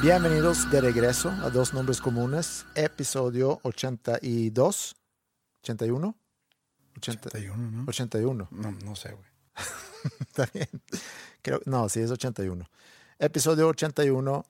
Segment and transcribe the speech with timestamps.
[0.00, 4.94] Bienvenidos de regreso a Dos Nombres Comunes, episodio 82.
[5.64, 6.14] ¿81?
[6.98, 7.84] 81, ¿no?
[7.88, 8.48] 81.
[8.48, 9.26] No, no sé, güey.
[10.20, 10.68] Está bien.
[11.42, 12.64] Creo, no, sí, es 81.
[13.18, 14.46] Episodio 81.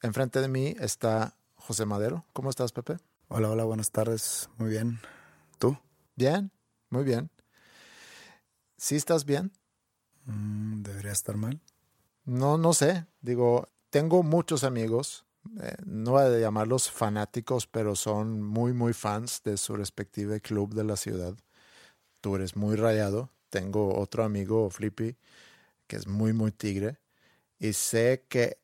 [0.00, 2.24] Enfrente de mí está José Madero.
[2.32, 2.96] ¿Cómo estás, Pepe?
[3.28, 4.48] Hola, hola, buenas tardes.
[4.56, 5.00] Muy bien.
[5.58, 5.76] ¿Tú?
[6.16, 6.50] Bien,
[6.88, 7.30] muy bien.
[8.78, 9.52] ¿Sí estás bien?
[10.24, 11.60] Mm, ¿Debería estar mal?
[12.24, 13.04] No, no sé.
[13.20, 15.24] Digo, tengo muchos amigos,
[15.62, 20.74] eh, no voy a llamarlos fanáticos, pero son muy, muy fans de su respectivo club
[20.74, 21.34] de la ciudad.
[22.20, 23.30] Tú eres muy rayado.
[23.50, 25.16] Tengo otro amigo, Flippy,
[25.86, 26.98] que es muy, muy tigre.
[27.58, 28.58] Y sé que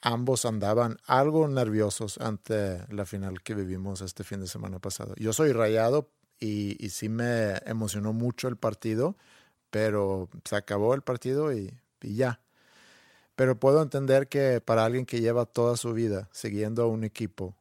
[0.00, 5.14] ambos andaban algo nerviosos ante la final que vivimos este fin de semana pasado.
[5.16, 6.10] Yo soy rayado
[6.40, 9.16] y, sí me emocionó mucho el partido,
[9.70, 12.40] pero se acabó el partido y ya.
[13.40, 17.56] Pero puedo entender que para alguien que lleva toda su vida siguiendo a un equipo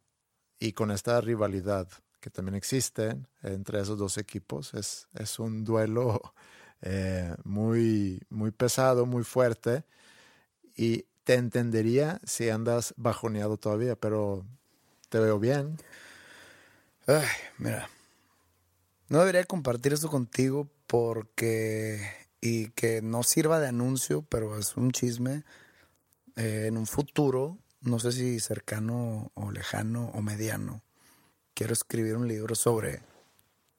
[0.60, 1.88] y con esta rivalidad
[2.20, 6.34] que también existe entre esos dos equipos, es, es un duelo
[6.82, 9.86] eh, muy, muy pesado, muy fuerte.
[10.76, 14.46] Y te entendería si andas bajoneado todavía, pero
[15.08, 15.78] te veo bien.
[17.08, 17.24] Ay,
[17.58, 17.90] mira.
[19.08, 22.02] No debería compartir esto contigo porque.
[22.42, 25.46] Y que no sirva de anuncio, pero es un chisme.
[26.40, 30.84] Eh, en un futuro, no sé si cercano o lejano o mediano,
[31.54, 33.02] quiero escribir un libro sobre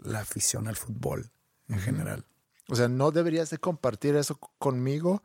[0.01, 1.31] la afición al fútbol
[1.71, 2.27] en general.
[2.69, 5.23] O sea, no deberías de compartir eso conmigo.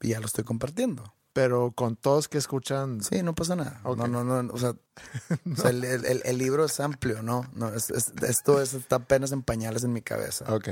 [0.00, 1.14] Y ya lo estoy compartiendo.
[1.34, 3.02] Pero con todos que escuchan.
[3.02, 3.82] Sí, no pasa nada.
[3.84, 4.52] No, no, no.
[4.54, 4.72] O sea,
[5.44, 5.52] no.
[5.52, 7.44] O sea el, el, el, libro es amplio, ¿no?
[7.54, 10.46] no es, es, esto es, está apenas en pañales en mi cabeza.
[10.54, 10.70] Ok.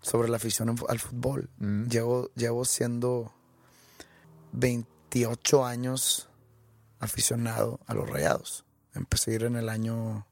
[0.00, 1.50] Sobre la afición al fútbol.
[1.58, 1.84] Mm.
[1.86, 3.32] Llevo, llevo siendo
[4.52, 6.28] 28 años
[6.98, 8.64] aficionado a los rayados.
[8.94, 10.26] Empecé a ir en el año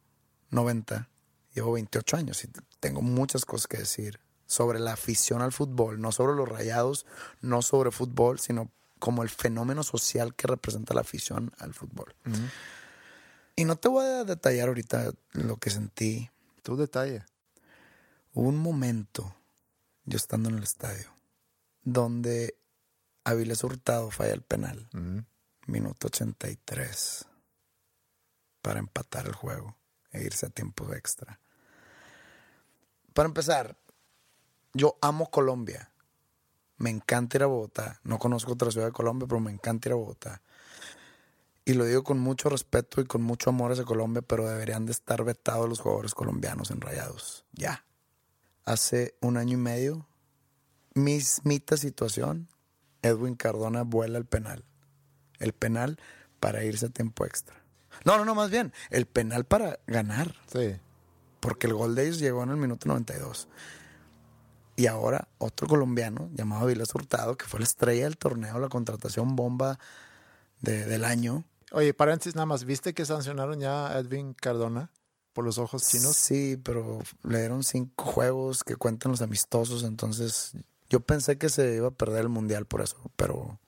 [0.51, 1.09] 90.
[1.55, 2.51] Llevo 28 años y
[2.81, 7.07] tengo muchas cosas que decir sobre la afición al fútbol, no sobre los rayados,
[7.41, 12.15] no sobre fútbol, sino como el fenómeno social que representa la afición al fútbol.
[12.25, 12.51] Uh -huh.
[13.57, 16.31] Y no te voy a detallar ahorita lo que sentí.
[16.63, 17.25] Tu detalle.
[18.35, 19.35] Hubo un momento,
[20.05, 21.11] yo estando en el estadio,
[21.83, 22.59] donde
[23.27, 24.89] Avilés Hurtado falla el penal.
[24.95, 25.25] Uh -huh.
[25.67, 27.27] Minuto 83.
[28.63, 29.77] Para empatar el juego
[30.13, 31.41] e irse a tiempo extra.
[33.13, 33.77] Para empezar,
[34.75, 35.91] yo amo Colombia.
[36.77, 38.01] Me encanta ir a Bogotá.
[38.05, 40.41] No conozco otra ciudad de Colombia, pero me encanta ir a Bogotá.
[41.65, 44.93] Y lo digo con mucho respeto y con mucho amor hacia Colombia, pero deberían de
[44.93, 47.45] estar vetados los jugadores colombianos en Rayados.
[47.51, 47.85] Ya.
[48.65, 50.07] Hace un año y medio,
[50.95, 52.49] mismita situación,
[53.07, 54.65] Edwin Cardona vuela el penal.
[55.39, 55.99] El penal
[56.41, 57.63] para irse a tiempo extra.
[58.05, 60.35] No, no, no, más bien, el penal para ganar.
[60.47, 60.77] Sí.
[61.41, 63.49] Porque el gol de ellos llegó en el minuto 92.
[64.77, 69.35] Y ahora otro colombiano llamado Vilas Hurtado, que fue la estrella del torneo, la contratación
[69.35, 69.79] bomba
[70.61, 71.45] de, del año.
[71.73, 74.91] Oye, paréntesis nada más, ¿viste que sancionaron ya a Edwin Cardona
[75.33, 76.17] por los ojos chinos?
[76.17, 80.53] Sí, pero le dieron cinco juegos que cuentan los amistosos, entonces
[80.89, 83.59] yo pensé que se iba a perder el mundial por eso, pero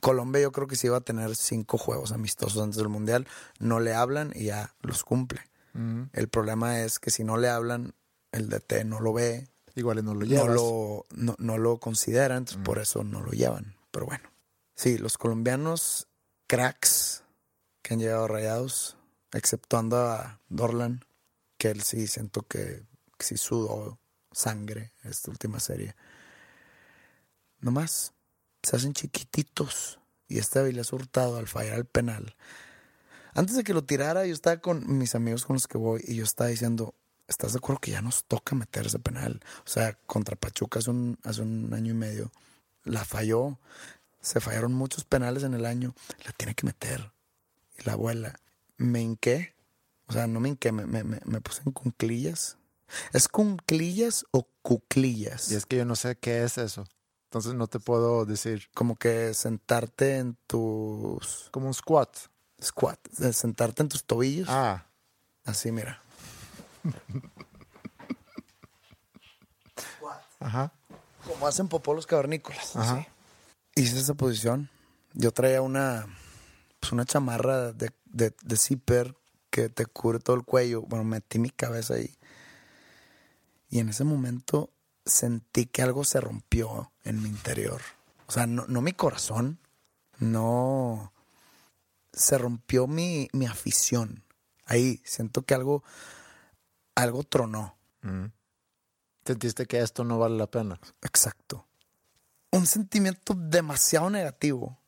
[0.00, 3.26] Colombia yo creo que sí iba a tener cinco juegos amistosos antes del mundial.
[3.58, 5.40] No le hablan y ya los cumple.
[5.74, 6.08] Uh -huh.
[6.12, 7.94] El problema es que si no le hablan,
[8.32, 10.46] el DT no lo ve, igual no lo llevas.
[10.48, 13.74] No lo, no, no lo consideran, entonces por eso no lo llevan.
[13.90, 14.28] pero bueno.
[14.74, 16.06] Sí, los colombianos
[16.46, 17.24] cracks
[17.80, 18.98] que han llegado rayados,
[19.32, 21.04] exceptuando a Dorlan,
[21.56, 22.84] que él sí siento que,
[23.16, 23.98] que sí sudó
[24.32, 25.96] sangre esta última serie.
[27.60, 28.12] No más,
[28.62, 29.98] se hacen chiquititos
[30.28, 32.34] y este Avilés Hurtado al fallar el penal.
[33.34, 36.16] Antes de que lo tirara, yo estaba con mis amigos con los que voy y
[36.16, 36.94] yo estaba diciendo,
[37.28, 39.40] ¿estás de acuerdo que ya nos toca meter ese penal?
[39.58, 42.32] O sea, contra Pachuca hace un, hace un año y medio,
[42.84, 43.58] la falló.
[44.20, 45.94] Se fallaron muchos penales en el año.
[46.24, 47.12] La tiene que meter.
[47.78, 48.40] Y la abuela,
[48.78, 49.54] me hinqué.
[50.08, 52.56] O sea, no me hinqué, me, me, me puse en cunclillas.
[53.12, 55.50] ¿Es cunclillas o cuclillas?
[55.52, 56.86] Y es que yo no sé qué es eso.
[57.26, 58.68] Entonces no te puedo decir.
[58.74, 61.48] Como que sentarte en tus.
[61.50, 62.16] Como un squat.
[62.62, 62.98] Squat.
[63.18, 64.48] De sentarte en tus tobillos.
[64.48, 64.86] Ah.
[65.44, 66.00] Así, mira.
[70.38, 70.72] Ajá.
[71.26, 72.76] Como hacen popó los cavernícolas.
[72.76, 72.98] Ajá.
[72.98, 73.06] así.
[73.74, 74.70] Hice esa posición.
[75.12, 76.06] Yo traía una.
[76.78, 79.16] Pues una chamarra de, de, de zipper
[79.50, 80.82] que te cubre todo el cuello.
[80.82, 82.14] Bueno, metí mi cabeza ahí.
[83.68, 84.70] Y en ese momento
[85.06, 87.80] sentí que algo se rompió en mi interior.
[88.26, 89.58] O sea, no, no mi corazón,
[90.18, 91.12] no.
[92.12, 94.24] Se rompió mi, mi afición.
[94.64, 95.84] Ahí siento que algo,
[96.94, 97.76] algo tronó.
[98.02, 98.26] Mm.
[99.24, 100.80] Sentiste que esto no vale la pena.
[101.02, 101.66] Exacto.
[102.50, 104.78] Un sentimiento demasiado negativo.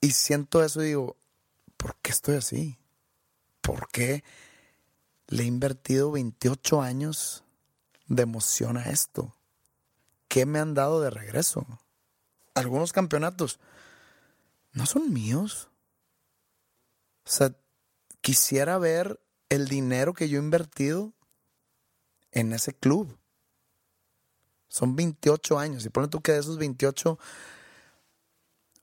[0.00, 1.16] Y siento eso y digo,
[1.76, 2.78] ¿por qué estoy así?
[3.60, 4.22] ¿Por qué
[5.28, 7.44] le he invertido 28 años
[8.06, 9.34] de emoción a esto?
[10.30, 11.66] ¿Qué me han dado de regreso?
[12.54, 13.58] Algunos campeonatos
[14.70, 15.70] no son míos.
[17.24, 17.52] O sea,
[18.20, 21.12] quisiera ver el dinero que yo he invertido
[22.30, 23.18] en ese club.
[24.68, 25.84] Son 28 años.
[25.84, 27.18] Y ponle tú que de esos 28,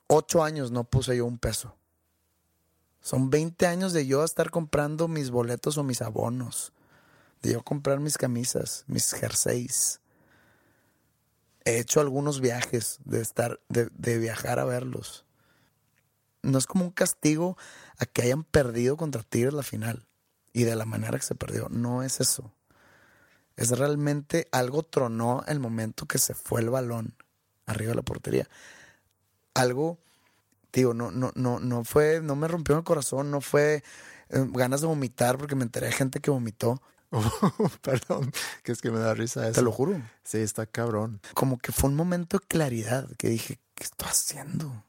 [0.07, 1.77] 8 años no puse yo un peso.
[2.99, 6.73] Son 20 años de yo estar comprando mis boletos o mis abonos.
[7.41, 10.01] De yo comprar mis camisas, mis jerseys.
[11.67, 15.25] He hecho algunos viajes de estar, de, de viajar a verlos.
[16.41, 17.57] No es como un castigo
[17.97, 20.07] a que hayan perdido contra Tigres la final.
[20.53, 21.67] Y de la manera que se perdió.
[21.67, 22.53] No es eso.
[23.57, 27.15] Es realmente algo tronó el momento que se fue el balón
[27.65, 28.47] arriba de la portería.
[29.53, 29.99] Algo,
[30.71, 33.83] digo, no, no, no, no fue, no me rompió el corazón, no fue
[34.29, 36.81] eh, ganas de vomitar porque me enteré de gente que vomitó.
[37.81, 38.31] Perdón,
[38.63, 39.53] que es que me da risa eso.
[39.55, 40.01] Te lo juro.
[40.23, 41.21] Sí, está cabrón.
[41.33, 44.83] Como que fue un momento de claridad que dije, ¿qué estoy haciendo?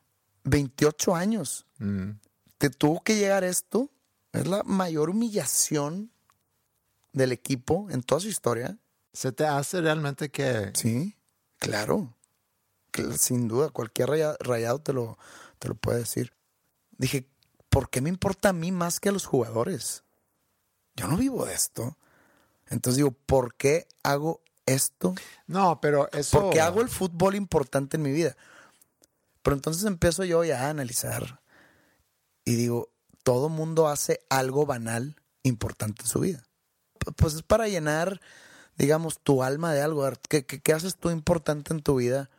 [0.45, 1.67] 28 años.
[1.79, 2.11] Mm.
[2.59, 3.91] Te tuvo que llegar esto.
[4.33, 6.11] Es la mayor humillación
[7.13, 8.79] del equipo en toda su historia.
[9.13, 11.17] ¿Se te hace realmente que Sí,
[11.59, 12.15] claro.
[12.93, 15.19] Cl- Sin duda, cualquier raya- rayado te lo,
[15.59, 16.33] te lo puede decir.
[16.99, 17.29] Dije,
[17.69, 20.03] ¿por qué me importa a mí más que a los jugadores?
[20.97, 21.97] Yo no vivo de esto.
[22.71, 25.15] Entonces digo, ¿por qué hago esto?
[25.47, 26.41] No, pero eso.
[26.41, 28.37] ¿Por qué hago el fútbol importante en mi vida?
[29.43, 31.41] Pero entonces empiezo yo ya a analizar
[32.45, 32.91] y digo,
[33.23, 36.43] todo mundo hace algo banal importante en su vida.
[37.17, 38.21] Pues es para llenar,
[38.77, 40.05] digamos, tu alma de algo.
[40.05, 42.31] A ver, ¿Qué, qué, qué haces tú importante en tu vida?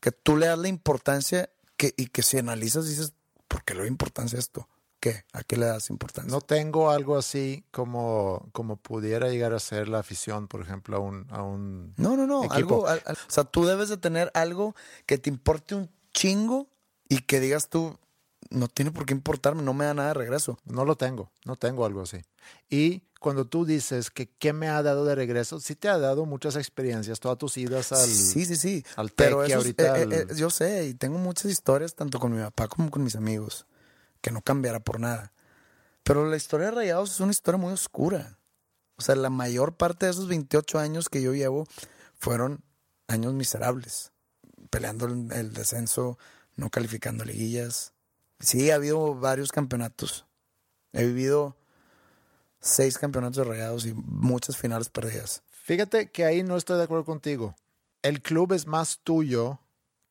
[0.00, 3.12] Que tú le das la importancia que, y que si analizas dices,
[3.48, 4.68] ¿por qué le doy importancia a esto?
[5.02, 5.24] ¿Qué?
[5.32, 6.30] ¿A qué le das importancia?
[6.30, 11.00] No tengo algo así como, como pudiera llegar a ser la afición, por ejemplo, a
[11.00, 12.48] un, a un No, no, no.
[12.52, 16.68] Algo, al- al- o sea, tú debes de tener algo que te importe un chingo
[17.08, 17.98] y que digas tú,
[18.50, 20.56] no tiene por qué importarme, no me da nada de regreso.
[20.66, 22.18] No lo tengo, no tengo algo así.
[22.70, 26.26] Y cuando tú dices que qué me ha dado de regreso, sí te ha dado
[26.26, 28.06] muchas experiencias, todas tus idas al...
[28.08, 28.84] sí, sí, sí.
[28.94, 31.96] al Pero eso es- ahorita eh, al- eh, eh, yo sé, y tengo muchas historias,
[31.96, 33.66] tanto con mi papá como con mis amigos,
[34.22, 35.32] que no cambiará por nada.
[36.02, 38.38] Pero la historia de Rayados es una historia muy oscura.
[38.96, 41.66] O sea, la mayor parte de esos 28 años que yo llevo
[42.18, 42.64] fueron
[43.08, 44.12] años miserables.
[44.70, 46.18] Peleando el, descenso,
[46.56, 47.92] no calificando liguillas.
[48.40, 50.26] Sí, ha habido varios campeonatos.
[50.92, 51.56] He vivido
[52.60, 55.42] seis campeonatos de Rayados y muchas finales perdidas.
[55.50, 57.54] Fíjate que ahí no estoy de acuerdo contigo.
[58.02, 59.60] El club es más tuyo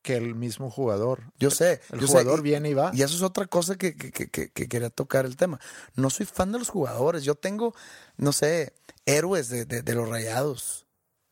[0.02, 1.22] que el mismo jugador.
[1.38, 1.80] Yo sé.
[1.92, 2.90] El yo jugador viene y va.
[2.92, 5.60] Y eso es otra cosa que, que- que- que- que quería tocar el tema.
[5.94, 7.24] No soy fan de los jugadores.
[7.24, 7.74] Yo tengo,
[8.16, 8.74] no sé,
[9.06, 10.86] héroes de, de- de los rayados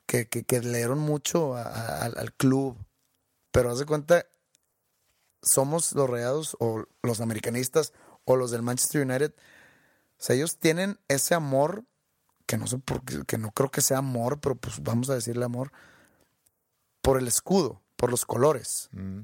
[0.07, 2.77] que, que, que le dieron mucho a- a- al, al club.
[3.51, 4.25] Pero haz de cuenta,
[5.43, 7.93] somos los rayados o los americanistas
[8.25, 9.35] o los del Manchester United.
[10.19, 11.85] O sea, ellos tienen ese amor
[12.47, 15.15] que no sé por qué, que no creo que sea amor, pero pues vamos a
[15.15, 15.73] decirle amor
[17.01, 19.21] por el escudo, por los colores Mm.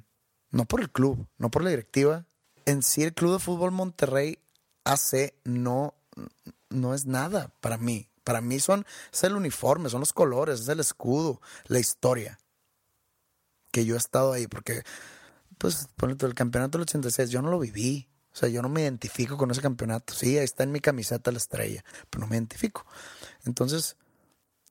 [0.50, 2.26] No por el club, no por la directiva.
[2.66, 4.38] En sí, el Club de Fútbol Monterrey
[4.84, 5.94] AC no,
[6.70, 8.08] no es nada para mí.
[8.22, 12.38] Para mí son, es el uniforme, son los colores, es el escudo, la historia.
[13.70, 14.82] Que yo he estado ahí, porque,
[15.58, 18.08] pues, el campeonato del 86, yo no lo viví.
[18.32, 20.14] O sea, yo no me identifico con ese campeonato.
[20.14, 22.86] Sí, ahí está en mi camiseta la estrella, pero no me identifico.
[23.44, 23.96] Entonces,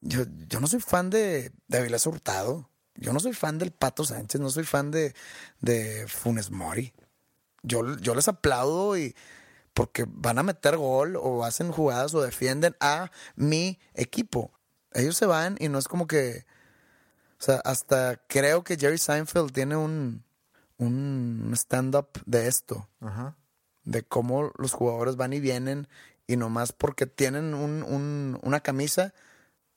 [0.02, 2.70] yo, yo no soy fan de, de Avilés Hurtado.
[2.96, 5.14] Yo no soy fan del Pato Sánchez, no soy fan de,
[5.62, 6.94] de Funes Mori.
[7.64, 9.16] Yo, yo les aplaudo y
[9.74, 14.52] porque van a meter gol o hacen jugadas o defienden a mi equipo.
[14.94, 16.46] Ellos se van y no es como que.
[17.40, 20.24] O sea, hasta creo que Jerry Seinfeld tiene un,
[20.78, 22.88] un stand-up de esto.
[23.84, 25.88] De cómo los jugadores van y vienen
[26.28, 29.14] y nomás porque tienen un, un, una camisa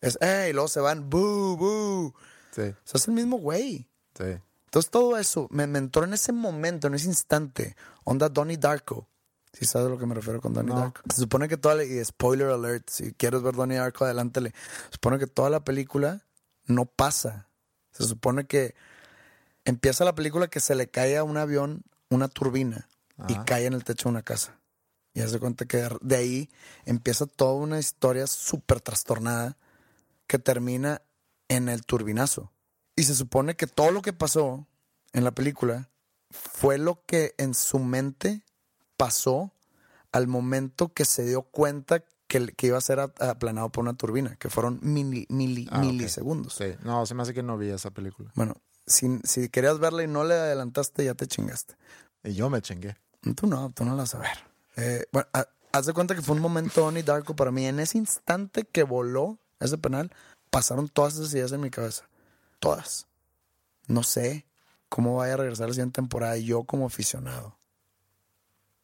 [0.00, 0.48] es, ¡eh!
[0.50, 2.14] Y luego se van, ¡boo, boo!
[2.50, 2.62] Sí.
[2.62, 3.88] O sea, es el mismo güey.
[4.16, 4.40] Sí.
[4.68, 7.74] Entonces todo eso me, entró en ese momento, en ese instante.
[8.04, 9.08] Onda Donnie Darko.
[9.52, 11.00] Si sabes a lo que me refiero con Donnie Darko.
[11.10, 14.50] Se supone que toda la, y spoiler alert, si quieres ver Donnie Darko, adelántale.
[14.50, 16.24] Se supone que toda la película
[16.66, 17.48] no pasa.
[17.92, 18.74] Se supone que
[19.64, 22.88] empieza la película que se le cae a un avión una turbina
[23.26, 24.58] y cae en el techo de una casa.
[25.14, 26.50] Y hace cuenta que de ahí
[26.84, 29.56] empieza toda una historia súper trastornada
[30.26, 31.02] que termina
[31.48, 32.52] en el turbinazo.
[32.96, 34.66] Y se supone que todo lo que pasó
[35.12, 35.90] en la película
[36.30, 38.42] fue lo que en su mente
[38.96, 39.52] pasó
[40.12, 44.36] al momento que se dio cuenta que, que iba a ser aplanado por una turbina,
[44.36, 45.26] que fueron mili,
[45.70, 46.54] ah, milisegundos.
[46.54, 48.30] Sí, no, se me hace que no vi esa película.
[48.34, 51.76] Bueno, si, si querías verla y no le adelantaste, ya te chingaste.
[52.24, 52.96] Y yo me chingué.
[53.36, 54.38] Tú no, tú no la vas a ver.
[54.76, 55.28] Eh, bueno,
[55.72, 57.66] haz de cuenta que fue un momento Donnie Darko para mí.
[57.66, 60.12] En ese instante que voló ese penal,
[60.50, 62.08] pasaron todas esas ideas en mi cabeza.
[62.58, 63.06] Todas.
[63.86, 64.46] No sé
[64.88, 67.56] cómo vaya a regresar la siguiente temporada yo como aficionado.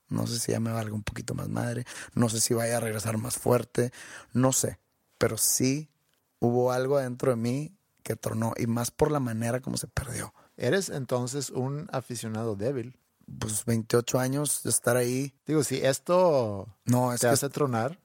[0.09, 1.85] No sé si ya me valga un poquito más madre.
[2.15, 3.93] No sé si vaya a regresar más fuerte.
[4.33, 4.79] No sé.
[5.19, 5.91] Pero sí
[6.39, 8.53] hubo algo dentro de mí que tronó.
[8.57, 10.33] Y más por la manera como se perdió.
[10.57, 12.97] ¿Eres entonces un aficionado débil?
[13.39, 15.35] Pues 28 años de estar ahí.
[15.47, 17.99] Digo, si esto no, te hace tronar.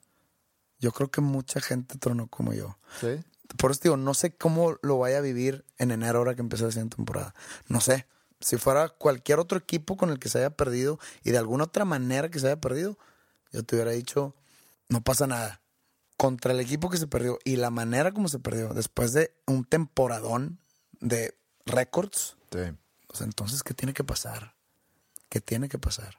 [0.80, 2.78] Yo creo que mucha gente tronó como yo.
[3.02, 3.20] Sí.
[3.58, 6.66] Por eso digo, no sé cómo lo vaya a vivir en enero ahora que empieza
[6.66, 7.34] la siguiente temporada.
[7.68, 8.08] No sé.
[8.42, 11.84] Si fuera cualquier otro equipo con el que se haya perdido y de alguna otra
[11.84, 12.98] manera que se haya perdido,
[13.52, 14.36] yo te hubiera dicho,
[14.88, 15.62] no pasa nada.
[16.16, 19.66] Contra el equipo que se perdió y la manera como se perdió, después de un
[19.66, 20.60] temporadón
[21.00, 22.60] de récords, sí.
[23.08, 24.56] pues entonces, ¿qué tiene que pasar?
[25.30, 26.18] ¿Qué tiene que pasar?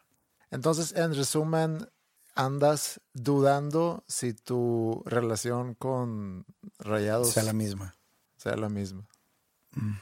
[0.50, 1.88] Entonces, en resumen,
[2.34, 6.46] andas dudando si tu relación con
[6.78, 7.96] Rayados sea la misma.
[8.36, 9.06] Sea la misma.
[9.72, 9.94] Mm.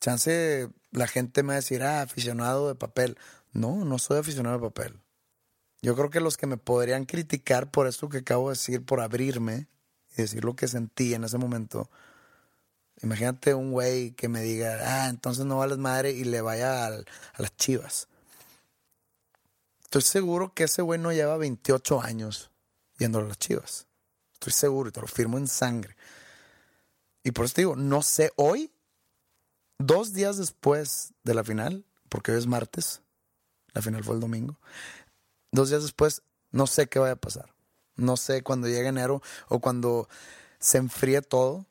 [0.00, 3.18] Chance, la gente me va a decir, ah, aficionado de papel.
[3.52, 5.00] No, no soy aficionado de papel.
[5.82, 9.00] Yo creo que los que me podrían criticar por esto que acabo de decir, por
[9.00, 9.68] abrirme
[10.16, 11.90] y decir lo que sentí en ese momento.
[13.02, 16.90] Imagínate un güey que me diga, ah, entonces no vales madre y le vaya a
[17.38, 18.09] las chivas.
[19.90, 22.52] Estoy seguro que ese güey no lleva 28 años
[22.98, 23.88] yendo a las chivas.
[24.34, 25.96] Estoy seguro y te lo firmo en sangre.
[27.24, 28.70] Y por eso te digo, no sé hoy,
[29.78, 33.02] dos días después de la final, porque hoy es martes,
[33.72, 34.60] la final fue el domingo,
[35.50, 37.52] dos días después, no sé qué vaya a pasar.
[37.96, 40.08] No sé cuando llegue enero o cuando
[40.60, 41.66] se enfríe todo.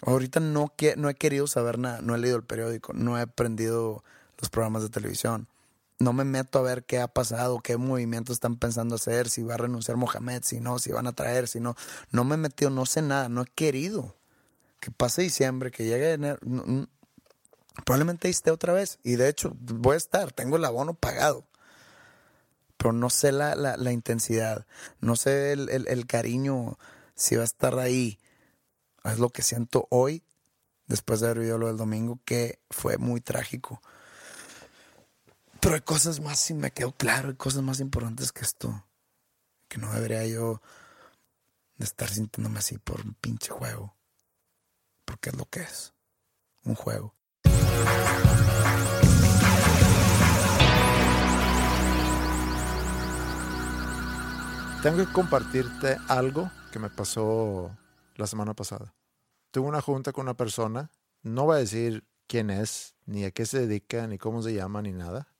[0.00, 4.02] Ahorita no, no he querido saber nada, no he leído el periódico, no he aprendido
[4.38, 5.51] los programas de televisión
[6.02, 9.54] no me meto a ver qué ha pasado, qué movimientos están pensando hacer, si va
[9.54, 11.76] a renunciar Mohamed, si no, si van a traer, si no.
[12.10, 14.16] No me he metido, no sé nada, no he querido.
[14.80, 16.38] Que pase diciembre, que llegue enero.
[17.84, 18.98] probablemente esté otra vez.
[19.04, 21.46] Y de hecho, voy a estar, tengo el abono pagado.
[22.76, 24.66] Pero no sé la, la, intensidad,
[25.00, 26.78] no sé el, el cariño,
[27.14, 28.18] si va a estar ahí.
[29.04, 30.24] Es lo que siento hoy,
[30.88, 33.80] después de haber vivido lo del domingo, que fue muy trágico
[35.62, 38.84] pero hay cosas más, y me quedó claro, hay cosas más importantes que esto.
[39.68, 40.60] Que no debería yo
[41.78, 43.94] estar sintiéndome así por un pinche juego.
[45.04, 45.94] Porque es lo que es.
[46.64, 47.14] Un juego.
[54.82, 57.70] Tengo que compartirte algo que me pasó
[58.16, 58.92] la semana pasada.
[59.52, 60.90] Tuve una junta con una persona,
[61.22, 64.82] no voy a decir quién es, ni a qué se dedica, ni cómo se llama,
[64.82, 65.31] ni nada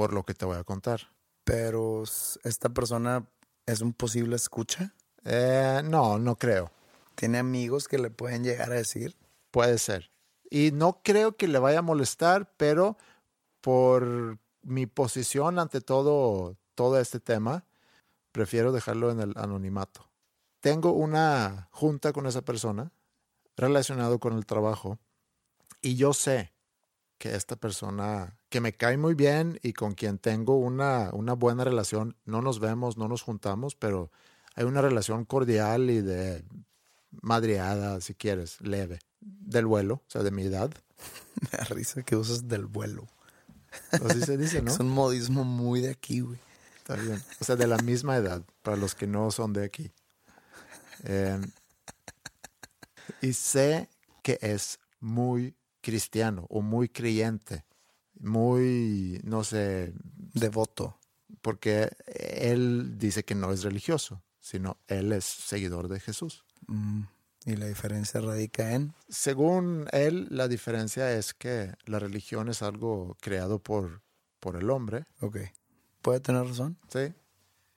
[0.00, 1.08] por lo que te voy a contar.
[1.44, 2.04] Pero
[2.42, 3.28] esta persona
[3.66, 4.94] es un posible escucha.
[5.26, 6.72] Eh, no, no creo.
[7.16, 9.14] ¿Tiene amigos que le pueden llegar a decir?
[9.50, 10.10] Puede ser.
[10.48, 12.96] Y no creo que le vaya a molestar, pero
[13.60, 17.66] por mi posición ante todo, todo este tema,
[18.32, 20.08] prefiero dejarlo en el anonimato.
[20.60, 22.90] Tengo una junta con esa persona
[23.54, 24.98] relacionado con el trabajo
[25.82, 26.54] y yo sé
[27.20, 31.64] que esta persona que me cae muy bien y con quien tengo una, una buena
[31.64, 34.10] relación, no nos vemos, no nos juntamos, pero
[34.54, 36.42] hay una relación cordial y de
[37.10, 40.70] madreada, si quieres, leve, del vuelo, o sea, de mi edad.
[41.52, 43.06] Me da risa que usas del vuelo.
[43.92, 44.70] Así se dice, ¿no?
[44.72, 46.38] Es un modismo muy de aquí, güey.
[46.78, 47.22] Está bien.
[47.38, 49.92] O sea, de la misma edad, para los que no son de aquí.
[51.04, 51.38] Eh,
[53.20, 53.90] y sé
[54.22, 57.64] que es muy cristiano o muy creyente,
[58.18, 59.92] muy, no sé,
[60.34, 60.98] Devoto.
[61.42, 66.44] porque él dice que no es religioso, sino él es seguidor de Jesús.
[66.66, 67.02] Mm,
[67.46, 68.92] Y la diferencia radica en.
[69.08, 74.02] Según él, la diferencia es que la religión es algo creado por,
[74.40, 75.38] por el hombre, Ok.
[76.02, 76.78] Puede tener razón.
[76.88, 77.12] ¿sí?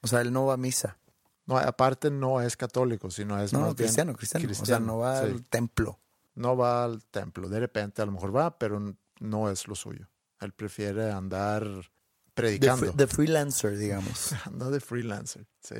[0.01, 0.97] O sea, él no va a misa.
[1.45, 4.57] No, aparte no es católico, sino es No, más no, bien cristiano, cristiano, O sea,
[4.57, 5.25] cristiano, no va sí.
[5.25, 5.99] al templo.
[6.35, 7.49] No va al templo.
[7.49, 10.09] De repente a lo mejor va, pero no es lo suyo.
[10.39, 11.63] Él prefiere andar
[12.33, 12.91] predicando.
[12.91, 14.33] de freelancer, digamos.
[14.45, 15.75] Anda de freelancer, sí.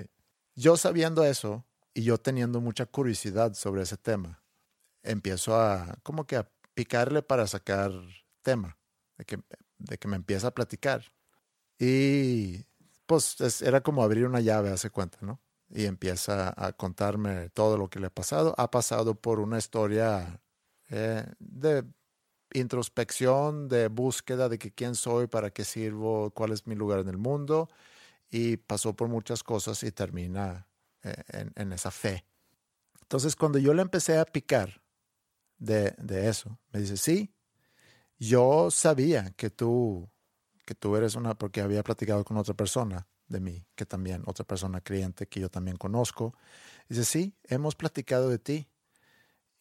[0.55, 4.43] Yo sabiendo eso y yo teniendo mucha curiosidad sobre ese tema,
[5.01, 7.91] empiezo a como que a picarle para sacar
[8.41, 8.77] tema,
[9.17, 9.39] de que,
[9.79, 11.03] de que me empieza a platicar.
[11.79, 12.65] Y
[13.05, 15.41] pues es- era como abrir una llave, hace cuenta, ¿no?
[15.69, 18.53] Y empieza a contarme todo lo que le ha pasado.
[18.57, 20.39] Ha pasado por una historia
[20.93, 21.83] eh, de
[22.53, 27.09] introspección, de búsqueda de que quién soy, para qué sirvo, cuál es mi lugar en
[27.09, 27.67] el mundo
[28.29, 30.67] y pasó por muchas cosas y termina
[31.03, 32.25] eh, en, en esa fe.
[33.01, 34.81] Entonces, cuando yo le empecé a picar
[35.57, 37.33] de, de eso, me dice, sí,
[38.19, 40.09] yo sabía que tú,
[40.65, 44.45] que tú eres una, porque había platicado con otra persona de mí, que también, otra
[44.45, 46.33] persona creyente que yo también conozco.
[46.87, 48.67] Dice, sí, hemos platicado de ti.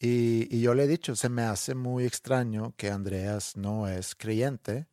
[0.05, 4.15] Y, y yo le he dicho, se me hace muy extraño que Andreas no es
[4.15, 4.85] creyente,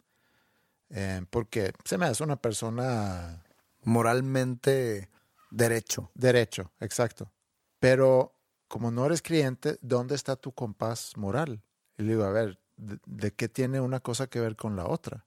[0.90, 3.42] eh, porque se me hace una persona
[3.82, 5.08] Moralmente
[5.50, 6.12] derecho.
[6.14, 7.32] Derecho, exacto.
[7.80, 8.36] Pero
[8.68, 11.60] como no eres creyente, ¿dónde está tu compás moral?
[11.98, 14.86] Y le digo, a ver, ¿de, de qué tiene una cosa que ver con la
[14.86, 15.26] otra?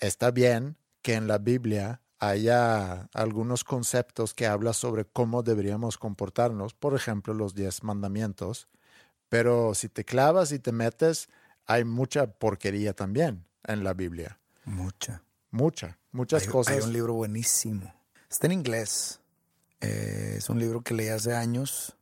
[0.00, 6.74] Está bien que en la Biblia haya algunos conceptos que habla sobre cómo deberíamos comportarnos,
[6.74, 8.66] por ejemplo, los diez mandamientos,
[9.34, 11.28] pero si te clavas y te metes,
[11.66, 14.38] hay mucha porquería también en la Biblia.
[14.64, 15.24] Mucha.
[15.50, 16.76] Mucha, muchas hay, cosas.
[16.76, 17.92] hay un libro buenísimo.
[18.30, 19.18] Está en inglés.
[19.80, 21.96] Eh, es un libro que leí hace años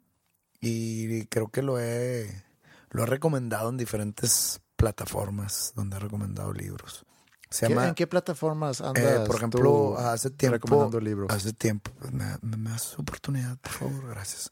[0.61, 2.45] y creo que lo he,
[2.91, 7.07] lo he recomendado en diferentes plataformas donde he recomendado libros.
[7.49, 10.57] Se ¿Qué- llama, ¿En qué plataformas eh, andas por ejemplo, hace tiempo.
[10.57, 11.31] recomendando libros?
[11.33, 11.93] Hace tiempo.
[12.13, 14.51] me, me, me das oportunidad, por favor, gracias.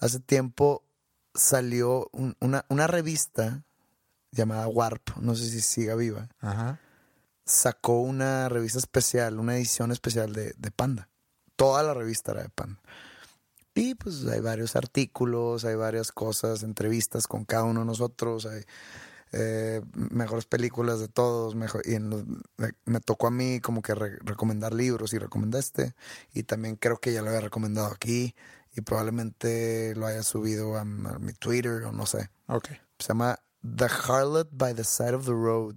[0.00, 0.84] Hace tiempo
[1.38, 3.64] salió un- una, una revista
[4.30, 6.80] llamada Warp, no sé si siga viva Ajá.
[7.46, 11.08] sacó una revista especial, una edición especial de, de Panda.
[11.56, 12.78] Toda la revista era de Panda.
[13.74, 18.64] Y pues hay varios artículos, hay varias cosas, entrevistas con cada uno de nosotros, hay
[19.32, 22.24] eh, mejores películas de todos, mejor, y en los-
[22.56, 25.94] me, me tocó a mí como que re- recomendar libros y recomendé este,
[26.32, 28.34] y también creo que ya lo había recomendado aquí,
[28.78, 32.30] y probablemente lo haya subido a, mi Twitter o no sé.
[32.46, 32.68] Ok.
[32.98, 35.74] Se llama The Harlot by the Side of the Road.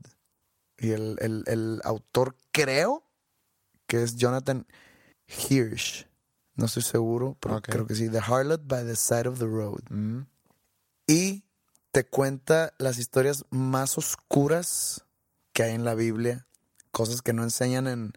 [0.77, 3.03] Y el, el- el autor creo
[3.87, 4.65] que es Jonathan
[5.27, 6.07] Hirsch.
[6.55, 8.09] No estoy seguro, pero creo que sí.
[8.09, 9.81] The Harlot by the Side of the Road.
[9.89, 10.21] Mm,
[11.07, 11.43] Y
[11.91, 15.05] te cuenta las historias más oscuras
[15.53, 16.47] que hay en la Biblia.
[16.91, 18.13] Cosas que no enseñan en,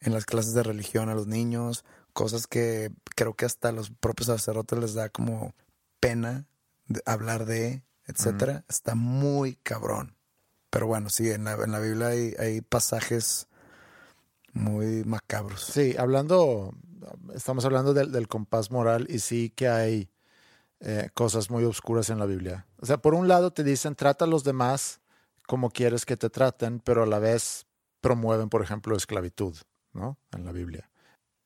[0.00, 1.84] en las clases de religión a los niños.
[2.18, 5.54] Cosas que creo que hasta los propios sacerdotes les da como
[6.00, 6.48] pena
[6.88, 8.64] de hablar de, etcétera.
[8.68, 10.16] Está muy cabrón.
[10.68, 13.46] Pero bueno, sí, en la, en la Biblia hay, hay pasajes
[14.52, 15.62] muy macabros.
[15.62, 16.74] Sí, hablando,
[17.36, 20.10] estamos hablando del, del compás moral y sí que hay
[20.80, 22.66] eh, cosas muy oscuras en la Biblia.
[22.80, 25.00] O sea, por un lado te dicen trata a los demás
[25.46, 27.68] como quieres que te traten, pero a la vez
[28.00, 29.56] promueven, por ejemplo, esclavitud,
[29.92, 30.18] ¿no?
[30.32, 30.90] En la Biblia.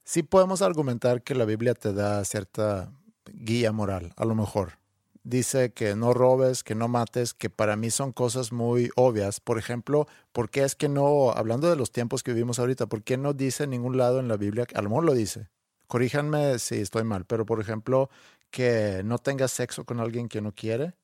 [0.04, 2.92] Sí podemos argumentar que la Biblia te da cierta
[3.32, 4.78] guía moral, a lo mejor.
[5.24, 9.38] Dice que no robes, que no mates, que para mí son cosas muy obvias.
[9.38, 13.04] Por ejemplo, ¿por qué es que no, hablando de los tiempos que vivimos ahorita, ¿por
[13.04, 15.48] qué no dice en ningún lado en la Biblia, a lo mejor lo dice,
[15.86, 18.10] corríjanme si estoy mal, pero por ejemplo,
[18.50, 20.94] que no tengas sexo con alguien que no quiere?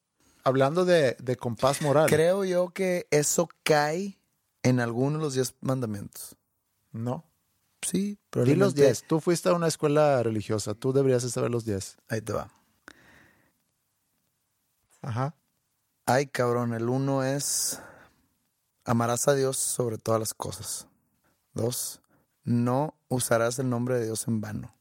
[0.43, 2.09] Hablando de, de compás moral.
[2.09, 4.19] Creo yo que eso cae
[4.65, 6.37] en alguno de los diez mandamientos.
[6.91, 7.28] No.
[7.91, 9.03] Sí, pero los diez.
[9.07, 10.75] Tú fuiste a una escuela religiosa.
[10.75, 11.97] Tú deberías saber los diez.
[12.09, 12.51] Ahí te va.
[15.01, 15.35] Ajá.
[16.05, 16.75] Ay, cabrón.
[16.75, 17.81] El uno es
[18.89, 20.87] amarás a Dios sobre todas las cosas.
[21.53, 22.01] Dos,
[22.43, 24.75] no usarás el nombre de Dios en vano.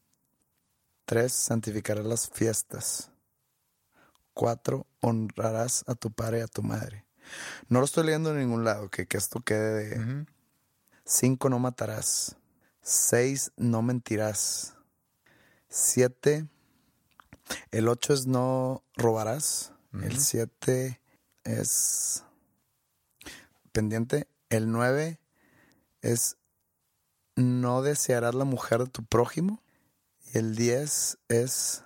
[1.06, 3.12] Tres, santificarás las fiestas.
[4.34, 7.06] Cuatro, honrarás a tu padre y a tu madre.
[7.68, 10.26] No lo estoy leyendo en ningún lado, que, esto quede de...
[11.04, 12.37] Cinco, no matarás.
[12.90, 14.78] Seis, no mentirás.
[15.68, 16.48] Siete,
[17.72, 19.74] el ocho es no robarás.
[19.92, 21.02] El siete
[21.44, 22.24] es
[23.74, 24.30] pendiente.
[24.50, 25.20] El nueve
[26.02, 26.38] es
[27.36, 29.62] no desearás la mujer de tu prójimo.
[30.34, 31.84] Y el diez es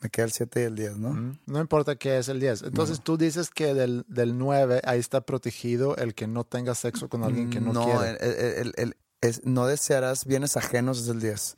[0.00, 1.38] me queda el 7 y el 10, ¿no?
[1.46, 2.64] No importa qué es el 10.
[2.64, 7.08] Entonces tú dices que del, del 9 ahí está protegido el que no tenga sexo
[7.08, 7.94] con alguien que no, quiere.
[7.94, 8.96] No, el, el,
[9.28, 11.54] es, no desearás bienes ajenos es el 10.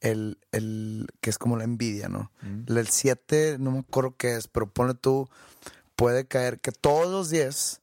[0.00, 2.30] el, el, que es como la envidia, ¿no?
[2.66, 5.28] El 7, no me acuerdo qué es, pero pone tú,
[5.96, 7.80] puede caer que todos los 10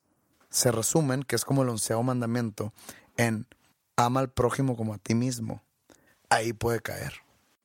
[0.50, 2.74] se resumen, que es como el onceavo mandamiento,
[3.18, 3.48] en
[3.96, 5.64] ama al prójimo como a ti mismo.
[6.30, 7.14] Ahí puede caer.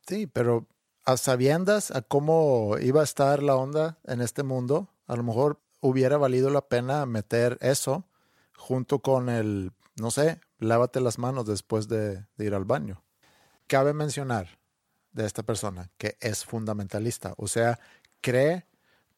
[0.07, 0.67] Sí, pero
[1.05, 5.61] a sabiendas a cómo iba a estar la onda en este mundo, a lo mejor
[5.81, 8.05] hubiera valido la pena meter eso
[8.57, 13.05] junto con el, no sé, lávate las manos después de, ir al baño.
[13.67, 14.59] Cabe mencionar
[15.13, 17.79] de esta persona que es fundamentalista, o sea,
[18.21, 18.67] cree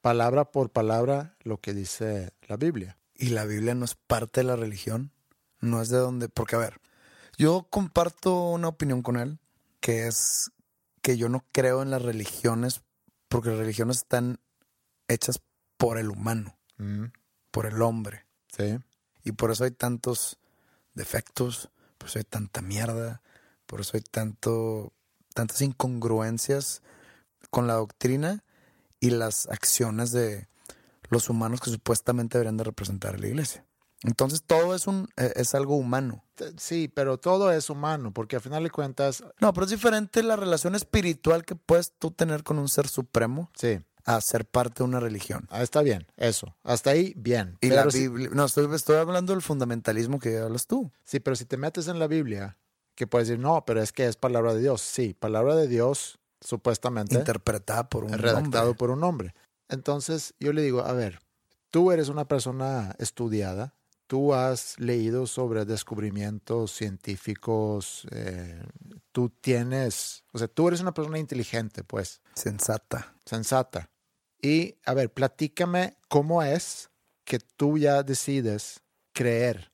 [0.00, 2.98] palabra por palabra lo que dice la Biblia.
[3.14, 5.12] ¿Y la Biblia no es parte de la religión?
[5.60, 6.80] No es de donde, porque a ver,
[7.36, 9.38] yo comparto una opinión con él,
[9.80, 10.52] que es
[11.02, 12.82] que yo no creo en las religiones
[13.28, 14.40] porque las religiones están
[15.08, 15.40] hechas
[15.76, 17.04] por el humano, mm.
[17.50, 18.26] por el hombre.
[18.48, 18.78] Sí.
[19.22, 20.39] Y por eso hay tantos
[21.00, 23.22] defectos, por eso hay tanta mierda,
[23.66, 24.92] por eso hay tanto,
[25.34, 26.82] tantas incongruencias
[27.50, 28.44] con la doctrina
[29.00, 30.48] y las acciones de
[31.08, 33.64] los humanos que supuestamente deberían de representar a la iglesia.
[34.02, 36.24] Entonces todo es un e, es algo humano.
[36.56, 39.22] Sí, pero todo es humano, porque al final de cuentas.
[39.40, 43.50] No, pero es diferente la relación espiritual que puedes tú tener con un ser supremo.
[43.54, 43.80] Sí.
[44.04, 45.46] A ser parte de una religión.
[45.50, 46.56] Ah, está bien, eso.
[46.62, 47.58] Hasta ahí, bien.
[47.60, 48.30] Y la Biblia.
[48.32, 50.90] No, estoy, estoy hablando del fundamentalismo que hablas tú.
[51.04, 52.56] Sí, pero si te metes en la Biblia,
[52.94, 54.80] que puedes decir, no, pero es que es palabra de Dios.
[54.82, 57.14] Sí, palabra de Dios, supuestamente.
[57.14, 59.34] Interpretada por un redactado por un hombre.
[59.68, 61.20] Entonces, yo le digo, a ver,
[61.70, 63.74] tú eres una persona estudiada,
[64.06, 68.62] tú has leído sobre descubrimientos científicos, eh,
[69.12, 72.20] tú tienes, o sea, tú eres una persona inteligente, pues.
[72.34, 73.14] Sensata.
[73.24, 73.90] Sensata.
[74.40, 76.90] Y, a ver, platícame cómo es
[77.24, 78.80] que tú ya decides
[79.12, 79.70] creer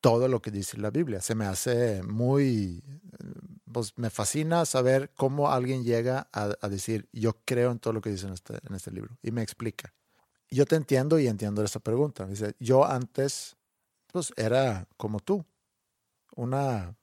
[0.00, 1.20] todo lo que dice la Biblia.
[1.20, 2.82] Se me hace muy,
[3.72, 8.10] pues me fascina saber cómo alguien llega a, decir, yo creo en todo lo que
[8.10, 9.16] dice en este, en este libro.
[9.22, 9.94] Y me explica.
[10.50, 12.26] Yo te entiendo y entiendo esa pregunta.
[12.26, 13.56] Dice, yo antes
[14.10, 15.44] pues era como tú,
[16.34, 16.96] una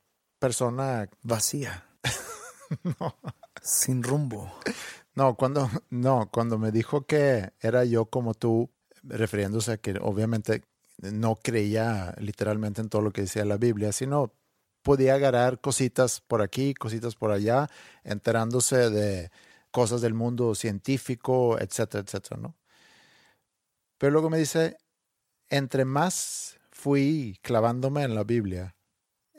[0.46, 1.88] persona vacía,
[3.64, 4.54] sin rumbo.
[5.16, 8.70] No, cuando, no, cuando me dijo que era yo como tú,
[9.02, 10.62] refiriéndose a que obviamente
[11.02, 14.34] no creía literalmente en todo lo que decía la Biblia, sino
[14.84, 17.68] podía agarrar cositas por aquí, cositas por allá,
[18.04, 19.32] enterándose de
[19.72, 22.56] cosas del mundo científico, etcétera, etcétera, ¿no?
[23.98, 24.78] Pero luego me dice,
[25.50, 28.75] entre más fui clavándome en la Biblia,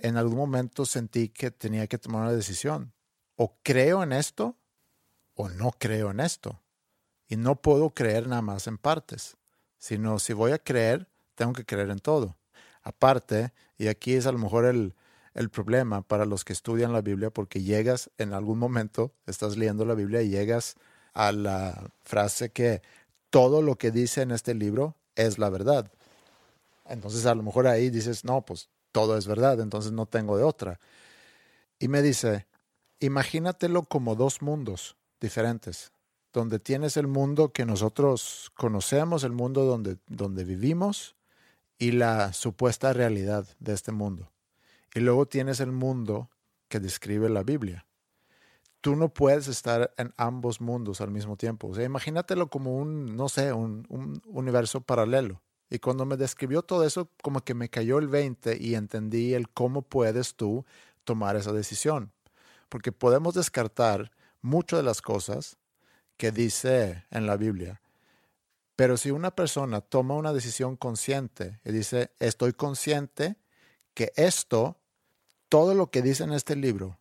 [0.01, 2.93] en algún momento sentí que tenía que tomar una decisión.
[3.37, 4.57] O creo en esto
[5.35, 6.61] o no creo en esto.
[7.29, 9.37] Y no puedo creer nada más en partes,
[9.79, 12.37] sino si voy a creer, tengo que creer en todo.
[12.83, 14.95] Aparte, y aquí es a lo mejor el,
[15.35, 19.85] el problema para los que estudian la Biblia, porque llegas en algún momento, estás leyendo
[19.85, 20.77] la Biblia y llegas
[21.13, 22.81] a la frase que
[23.31, 25.91] todo lo que dice en este libro es la verdad.
[26.85, 30.43] Entonces a lo mejor ahí dices, no, pues todo es verdad, entonces no tengo de
[30.43, 30.81] otra.
[31.79, 32.47] Y me dice,
[32.99, 35.93] imagínatelo como dos mundos diferentes,
[36.33, 41.15] donde tienes el mundo que nosotros conocemos, el mundo donde, donde vivimos
[41.77, 44.33] y la supuesta realidad de este mundo.
[44.95, 46.31] Y luego tienes el mundo
[46.69, 47.85] que describe la Biblia.
[48.81, 51.69] Tú no puedes estar en ambos mundos al mismo tiempo.
[51.69, 55.43] O sea, imagínatelo como un, no sé, un, un universo paralelo.
[55.69, 59.49] Y cuando me describió todo eso, como que me cayó el 20 y entendí el
[59.49, 60.65] cómo puedes tú
[61.05, 62.13] tomar esa decisión.
[62.69, 65.59] Porque podemos descartar muchas de las cosas
[66.17, 67.81] que dice en la Biblia,
[68.77, 73.37] Pero si una persona toma una decisión consciente y dice, estoy consciente
[73.95, 74.77] que esto,
[75.49, 76.99] todo lo que dice en este libro,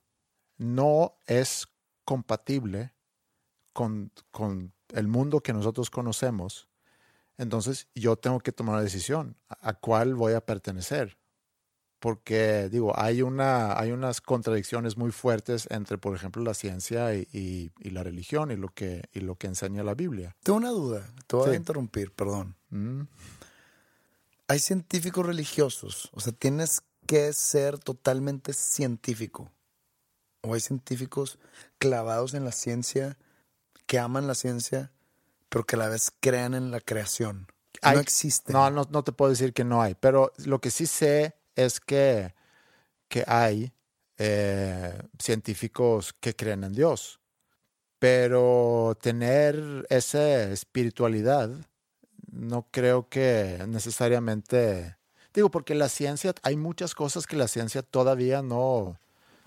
[0.58, 1.68] no es
[2.06, 2.94] compatible
[3.74, 6.70] con, con el mundo que nosotros conocemos,
[7.38, 11.18] entonces yo tengo que tomar una decisión a, cuál voy a pertenecer.
[12.00, 17.72] Porque, digo, hay, una, hay unas contradicciones muy fuertes entre, por ejemplo, la ciencia y,
[17.80, 20.36] la religión y lo, que, y lo que enseña la Biblia.
[20.44, 22.56] Tengo una duda, te voy a interrumpir, perdón.
[22.70, 23.04] Mm.
[24.48, 29.52] Hay científicos religiosos, o sea, tienes que ser totalmente científico.
[30.42, 31.40] O hay científicos
[31.80, 33.18] clavados en la ciencia,
[33.88, 34.92] que aman la ciencia,
[35.50, 37.48] pero que a la vez crean en la creación.
[37.84, 38.52] no existe.
[38.54, 42.34] No, no, te puedo decir que no hay, pero lo que sí sé es que,
[43.08, 43.74] que hay
[44.18, 47.20] eh, científicos que creen en Dios.
[48.00, 51.50] Pero tener esa espiritualidad
[52.32, 54.98] no creo que necesariamente...
[55.34, 58.98] Digo, porque la ciencia, hay muchas cosas que la ciencia todavía no,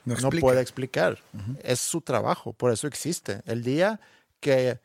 [0.04, 1.18] no, puede explicar.
[1.62, 3.42] Es su trabajo, por eso existe.
[3.46, 4.00] El día
[4.40, 4.80] que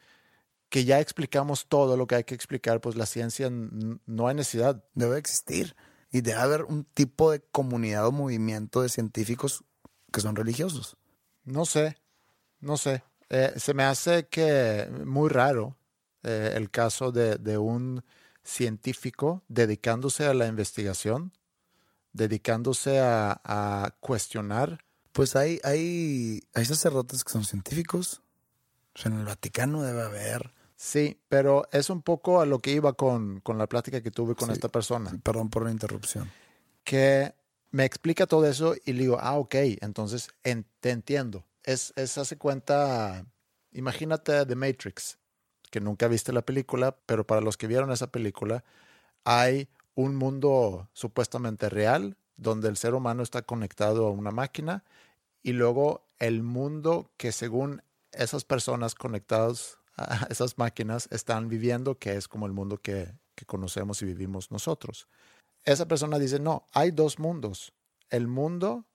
[0.73, 4.83] que ya explicamos todo lo que hay que explicar, pues la ciencia no hay necesidad.
[4.95, 5.75] Debe existir
[6.11, 9.63] y debe haber un tipo de comunidad o movimiento de científicos
[10.11, 10.97] que son religiosos.
[11.43, 11.97] No sé,
[12.59, 13.03] no sé.
[13.29, 15.77] Eh, se me hace que muy raro
[16.23, 18.03] eh, el caso de, de, un
[18.43, 21.33] científico dedicándose a la investigación,
[22.13, 24.83] dedicándose a, a cuestionar.
[25.11, 28.23] Pues hay, hay, hay sacerdotes que son científicos.
[29.05, 33.41] en el Vaticano debe haber Sí, pero es un poco a lo que iba con,
[33.55, 35.17] la plática que tuve con esta persona.
[35.23, 36.29] Perdón por la interrupción.
[36.83, 37.33] Que
[37.71, 40.27] me explica todo eso y le digo, ah, ok, entonces
[40.81, 41.45] te entiendo.
[41.63, 43.25] Es, es, hace cuenta,
[43.71, 45.19] imagínate The Matrix,
[45.71, 48.65] que nunca viste la película, pero para los que vieron esa película,
[49.23, 54.83] hay un mundo supuestamente real donde el ser humano está conectado a una máquina
[55.41, 59.77] y luego el mundo que según esas personas conectadas
[60.29, 65.07] esas máquinas están viviendo, que es como el mundo que, que conocemos y vivimos nosotros.
[65.63, 67.73] Esa persona dice, no, hay dos mundos.
[68.09, 68.85] El mundo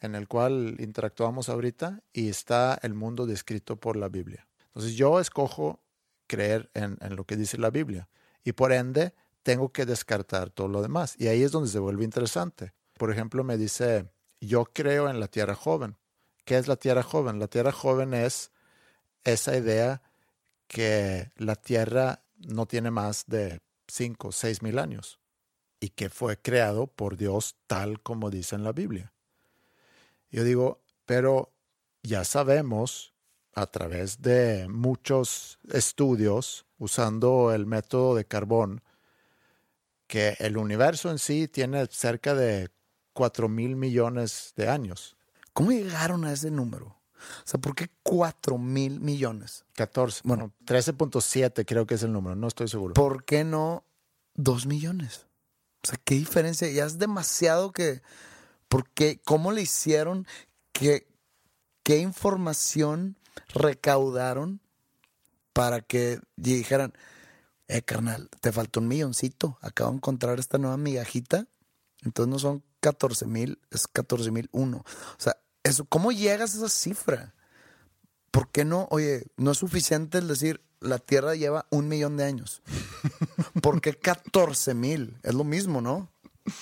[0.00, 4.46] en el cual interactuamos ahorita y está el mundo descrito por la Biblia.
[4.66, 5.82] Entonces yo escojo
[6.26, 8.08] creer en, en, lo que dice la Biblia
[8.44, 11.14] y por ende tengo que descartar todo lo demás.
[11.18, 12.74] Y ahí es donde se vuelve interesante.
[12.98, 15.96] Por ejemplo, me dice, yo creo en la tierra joven.
[16.44, 17.38] ¿Qué es la tierra joven?
[17.38, 18.52] La tierra joven es
[19.24, 20.02] esa idea
[20.68, 25.18] que la Tierra no tiene más de 5 o 6 mil años
[25.80, 29.12] y que fue creado por Dios tal como dice en la Biblia.
[30.30, 31.52] Yo digo, pero
[32.02, 33.14] ya sabemos
[33.54, 38.82] a través de muchos estudios usando el método de carbón
[40.06, 42.70] que el universo en sí tiene cerca de
[43.12, 45.16] 4 mil millones de años.
[45.52, 46.98] ¿Cómo llegaron a ese número?
[47.38, 49.64] O sea, ¿por qué 4 mil millones?
[49.74, 50.22] 14.
[50.24, 52.94] Bueno, 13.7 creo que es el número, no estoy seguro.
[52.94, 53.84] ¿Por qué no
[54.34, 55.26] 2 millones?
[55.82, 56.68] O sea, ¿qué diferencia?
[56.70, 58.02] Ya es demasiado que...
[58.68, 59.20] ¿Por qué?
[59.24, 60.26] ¿Cómo le hicieron?
[60.72, 61.06] ¿Qué,
[61.82, 63.16] qué información
[63.54, 64.60] recaudaron
[65.52, 66.92] para que dijeran,
[67.68, 71.46] eh, carnal, te faltó un milloncito, acabo de encontrar esta nueva migajita,
[72.02, 74.78] entonces no son 14 mil, es 14 mil uno.
[74.78, 77.34] O sea, eso, ¿cómo llegas a esa cifra?
[78.30, 78.86] ¿Por qué no?
[78.90, 82.62] Oye, no es suficiente el decir la Tierra lleva un millón de años.
[83.62, 85.16] ¿Por qué 14 mil?
[85.22, 86.10] Es lo mismo, ¿no?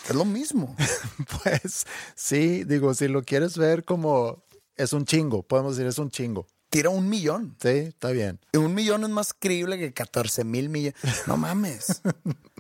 [0.09, 0.77] Es lo mismo.
[1.43, 4.45] pues sí, digo, si lo quieres ver como
[4.77, 6.47] es un chingo, podemos decir es un chingo.
[6.71, 7.57] Tira un millón.
[7.61, 8.41] Sí, está bien.
[8.55, 10.95] Un millón es más creíble que 14 mil millones.
[11.27, 12.01] No mames.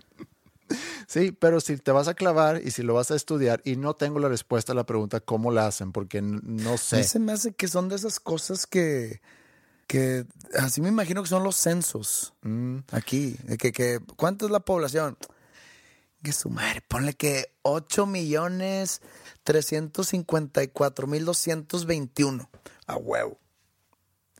[1.06, 3.94] Sí, pero si te vas a clavar y si lo vas a estudiar y no
[3.94, 7.00] tengo la respuesta a la pregunta cómo la hacen, porque no sé.
[7.00, 9.20] A se me hace que son de esas cosas que,
[9.86, 10.24] que
[10.58, 12.78] así me imagino que son los censos mm.
[12.92, 13.36] aquí.
[13.58, 15.18] Que, que, ¿Cuánto es la población?
[16.22, 19.02] Que su madre, ponle que 8 millones
[19.44, 22.50] 354 mil 221.
[22.86, 23.38] A huevo.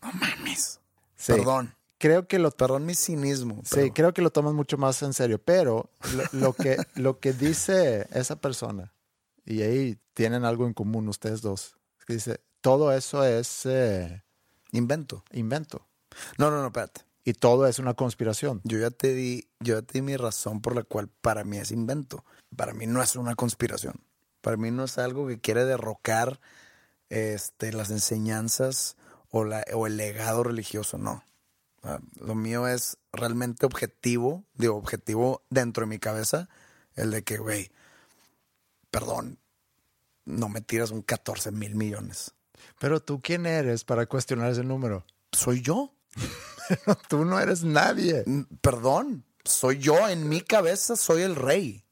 [0.00, 0.80] No mames.
[1.26, 2.50] Perdón creo que lo...
[2.50, 3.62] Perdón mi cinismo.
[3.64, 5.88] Sí, creo que lo toman mucho más en serio, pero
[6.32, 8.92] lo, que, lo que dice esa persona,
[9.44, 13.66] y ahí tienen algo en común ustedes dos, que dice, todo eso es...
[13.66, 14.20] Eh,
[14.72, 15.22] invento.
[15.30, 15.86] Invento.
[16.38, 17.02] No, no, no, espérate.
[17.24, 18.60] Y todo es una conspiración.
[18.64, 21.58] Yo ya te di, yo ya te di mi razón por la cual para mí
[21.58, 22.24] es invento.
[22.56, 24.02] Para mí no es una conspiración.
[24.40, 26.40] Para mí no es algo que quiere derrocar
[27.10, 28.96] este, las enseñanzas
[29.30, 31.22] o, la, o el legado religioso, no
[32.20, 36.48] Lo mío es realmente objetivo, digo, objetivo dentro de mi cabeza,
[36.94, 37.72] el de que, güey,
[38.90, 39.38] perdón,
[40.24, 42.34] no me tiras un 14 mil millones.
[42.78, 45.04] Pero tú, ¿quién eres para cuestionar ese número?
[45.32, 45.92] Soy yo.
[47.08, 48.24] tú no eres nadie.
[48.60, 50.08] Perdón, soy yo.
[50.08, 51.84] En mi cabeza soy el rey.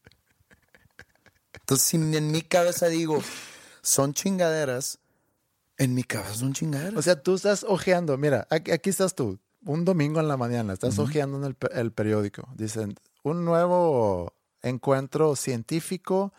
[1.52, 3.22] Entonces, si en mi cabeza digo,
[3.82, 4.98] son chingaderas,
[5.78, 6.98] en mi cabeza son chingaderas.
[6.98, 8.16] O sea, tú estás ojeando.
[8.16, 9.38] Mira, aquí, aquí estás tú.
[9.64, 12.48] Un domingo en la mañana, estás ojeando en el, pe- el periódico.
[12.56, 16.32] Dicen, un nuevo encuentro científico.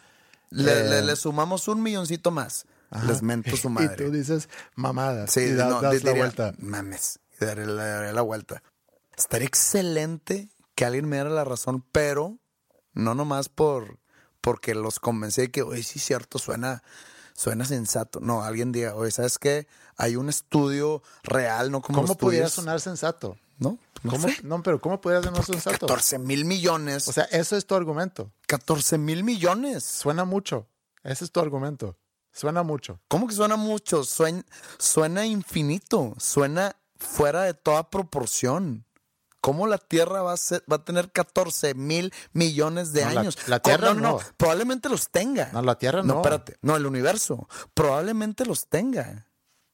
[0.49, 2.65] le, eh, le- le sumamos un milloncito más.
[2.89, 3.05] ajá.
[3.05, 3.95] Les mento su Y madre.
[4.05, 5.31] tú dices, mamadas.
[5.31, 6.53] Sí, y das, no, das di- la vuelta.
[6.57, 8.63] Mames, y daré la, daré la vuelta.
[9.15, 12.39] Estaría excelente que alguien me diera la razón, pero
[12.93, 13.99] no nomás por
[14.41, 16.81] porque los convencí de que, oye, sí, cierto, suena,
[17.41, 18.19] suena sensato.
[18.19, 19.67] No, alguien diga, oye, ¿sabes qué?
[19.97, 23.35] Hay un estudio real, no como ¿Cómo pudiera sonar sensato?
[23.57, 24.27] No, no ¿Cómo?
[24.27, 24.37] sé.
[24.43, 25.87] No, pero ¿cómo pudiera sonar sensato?
[25.87, 27.07] 14 mil millones.
[27.07, 28.31] O sea, eso es tu argumento.
[28.45, 29.83] 14 mil millones.
[29.83, 30.67] Suena mucho.
[31.03, 31.97] Ese es tu argumento.
[32.31, 32.99] Suena mucho.
[33.07, 34.03] ¿Cómo que suena mucho?
[34.03, 34.45] Suena,
[34.77, 38.85] suena infinito, suena fuera de toda proporción.
[39.41, 43.21] ¿Cómo la Tierra va a, ser- va a tener 14 mil millones de No, la-
[43.21, 43.37] años?
[43.47, 44.19] la Tierra no, no, no.
[44.37, 45.49] Probablemente los tenga.
[45.51, 46.13] No, la Tierra no.
[46.13, 46.57] No, espérate.
[46.61, 47.49] No, el universo.
[47.73, 49.27] Probablemente los tenga.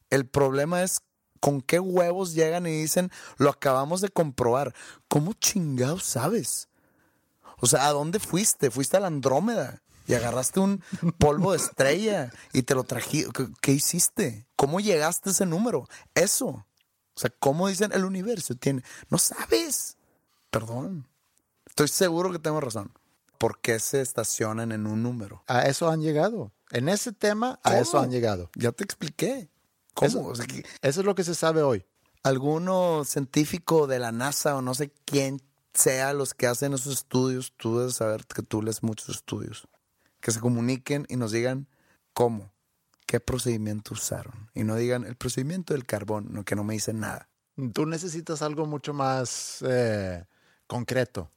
[0.09, 1.01] El problema es
[1.41, 4.73] con qué huevos llegan y dicen, lo acabamos de comprobar.
[5.09, 6.69] ¿Cómo chingados sabes?
[7.59, 8.71] O sea, ¿a dónde fuiste?
[8.71, 10.81] Fuiste a la Andrómeda y agarraste un
[11.19, 13.31] polvo de estrella y te lo trajiste.
[13.33, 14.47] ¿Qué, qué hiciste?
[14.55, 15.87] ¿Cómo llegaste a ese número?
[16.15, 16.65] Eso.
[17.17, 18.83] O sea, ¿cómo dicen el universo tiene?
[19.09, 19.97] No sabes.
[20.51, 21.07] Perdón.
[21.65, 22.91] Estoy seguro que tengo razón.
[23.39, 25.43] ¿Por qué se estacionan en un número?
[25.47, 26.51] A eso han llegado.
[26.69, 27.81] En ese tema, a ¿Cómo?
[27.81, 28.51] eso han llegado.
[28.55, 29.49] Ya te expliqué.
[29.95, 30.07] ¿Cómo?
[30.07, 31.85] Eso- O sea, que Eso es lo que se sabe hoy.
[32.23, 35.41] alguno científico de la NASA o no sé quién
[35.73, 39.67] sea los que hacen esos estudios, tú debes saber que tú lees muchos estudios,
[40.19, 41.67] que se comuniquen y nos digan
[42.13, 42.51] cómo,
[43.07, 44.51] qué procedimiento usaron.
[44.53, 47.27] Y no digan el procedimiento del carbón, no, que no me dicen nada.
[47.73, 50.23] Tú necesitas algo mucho más eh,
[50.67, 51.31] concreto.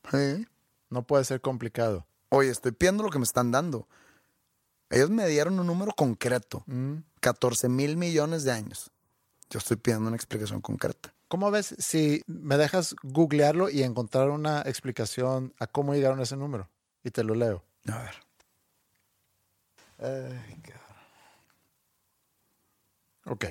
[0.90, 2.06] No puede ser complicado.
[2.28, 3.88] Oye, estoy pidiendo lo que me están dando.
[4.90, 6.64] Ellos me dieron un número concreto,
[7.20, 8.90] 14 mil millones de años.
[9.48, 11.14] Yo estoy pidiendo una explicación concreta.
[11.28, 16.36] ¿Cómo ves si me dejas googlearlo y encontrar una explicación a cómo llegaron a ese
[16.36, 16.68] número?
[17.04, 17.62] Y te lo leo.
[17.86, 18.14] A ver.
[19.98, 20.89] Ay, cabrón.
[23.26, 23.46] Ok.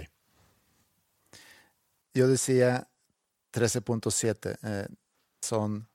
[2.13, 2.89] Yo decía
[3.53, 4.57] 13.7.
[4.63, 4.87] eh,
[5.41, 5.87] son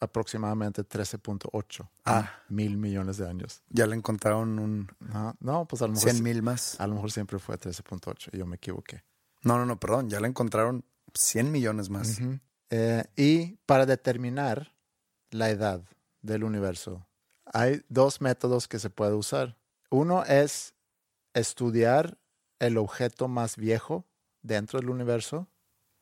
[0.00, 2.30] aproximadamente 13.8 Ah.
[2.48, 3.62] mil millones de años.
[3.70, 6.78] Ya le encontraron un No, no, pues a lo mejor, 100 mil más.
[6.80, 9.04] a lo mejor siempre fue 13.8 y yo me equivoqué.
[9.42, 10.08] No, no, no, perdón.
[10.10, 10.84] Ya le encontraron
[11.14, 12.18] 100 millones más.
[12.70, 14.74] Eh, y para determinar
[15.30, 15.82] la edad
[16.22, 17.06] del universo,
[17.46, 19.56] hay dos métodos que se puede usar.
[19.90, 20.74] Uno es
[21.34, 22.18] estudiar
[22.66, 24.04] el objeto más viejo
[24.42, 25.48] dentro del universo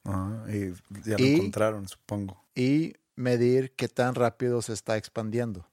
[0.04, 0.72] Ah, y
[1.08, 2.42] ya lo Y- encontraron, supongo.
[2.56, 5.68] y medir qué tan rápido se está expandiendo.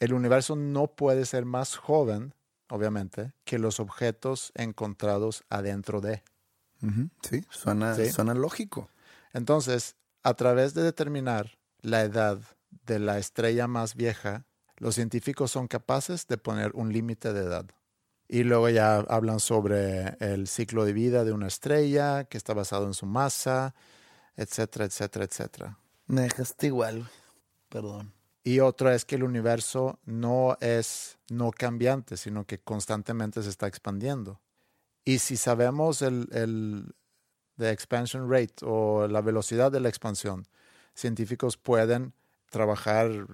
[0.00, 2.34] El universo no puede ser más joven,
[2.70, 6.22] obviamente, que los objetos encontrados adentro de.
[7.22, 8.10] Sí, suena, Sí.
[8.10, 8.88] suena lógico.
[9.34, 12.38] Entonces, a través de determinar la edad
[12.86, 14.46] de la estrella más vieja,
[14.78, 17.66] los científicos son capaces de poner un límite de edad.
[18.28, 22.86] Y luego ya hablan sobre el ciclo de vida de una estrella, que está basado
[22.86, 23.74] en su masa,
[24.36, 25.78] etcétera, etcétera, etcétera.
[26.06, 27.08] Me dejaste igual.
[27.68, 28.12] Perdón.
[28.42, 33.66] Y otro es que el universo no es no cambiante, sino que constantemente se está
[33.66, 34.40] expandiendo.
[35.04, 36.94] Y si sabemos el, el
[37.56, 40.46] the expansion rate o la velocidad de la expansión,
[40.94, 42.12] científicos pueden
[42.50, 43.26] trabajar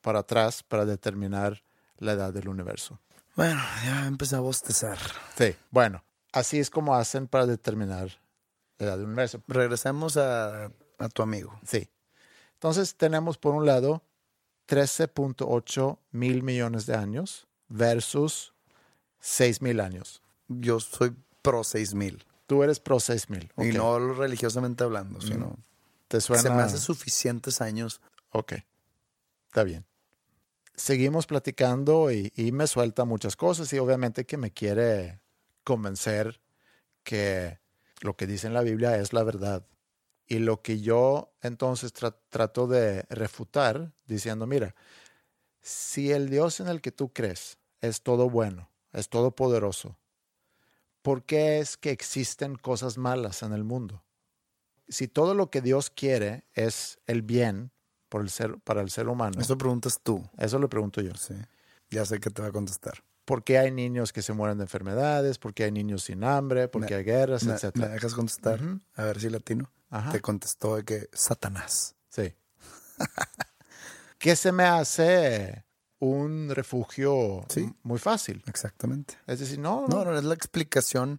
[0.00, 1.62] para atrás para determinar
[1.98, 2.98] la edad del universo.
[3.36, 4.98] Bueno, ya empecé a bostezar.
[5.36, 8.18] Sí, bueno, así es como hacen para determinar
[8.78, 9.42] la edad del universo.
[9.46, 11.58] Regresemos a, a tu amigo.
[11.64, 11.88] Sí.
[12.54, 14.02] Entonces tenemos por un lado
[14.68, 18.54] 13.8 mil millones de años versus
[19.20, 20.22] 6 mil años.
[20.48, 22.24] Yo soy pro 6000.
[22.46, 23.52] Tú eres pro 6 mil.
[23.58, 25.58] Y no religiosamente hablando, sino
[26.08, 26.42] ¿Te suena?
[26.42, 28.00] se me hace suficientes años.
[28.30, 28.54] Ok,
[29.48, 29.84] está bien.
[30.76, 35.20] Seguimos platicando y, me suelta muchas cosas y obviamente que me quiere
[35.64, 36.40] convencer
[37.02, 37.60] que
[38.00, 39.66] lo que dice en la Biblia es la verdad.
[40.26, 44.74] Y lo que yo entonces tra- trato de refutar diciendo, mira,
[45.62, 49.98] si el Dios en el que tú crees es todo bueno, es todopoderoso,
[51.00, 54.02] ¿por qué es que existen cosas malas en el mundo?
[54.88, 57.72] si todo lo que Dios quiere es el bien
[58.16, 59.38] por el ser, para el ser humano.
[59.38, 60.26] Eso preguntas tú.
[60.38, 61.14] Eso lo pregunto yo.
[61.16, 61.34] Sí.
[61.90, 63.04] Ya sé que te va a contestar.
[63.26, 65.36] ¿Por qué hay niños que se mueren de enfermedades?
[65.38, 66.66] ¿Por qué hay niños sin hambre?
[66.68, 67.88] ¿Por qué hay guerras, ¿Me, etcétera?
[67.88, 68.62] ¿Me dejas contestar?
[68.62, 68.80] Ujú.
[68.94, 69.70] A ver si latino.
[69.90, 70.12] Ajá.
[70.12, 71.94] Te contestó de que Satanás.
[72.08, 72.34] Sí.
[74.18, 75.64] que se me hace
[75.98, 77.70] un refugio Sí.
[77.82, 78.42] muy fácil.
[78.46, 79.18] Exactamente.
[79.26, 81.18] Es decir, no, No, no, es la explicación.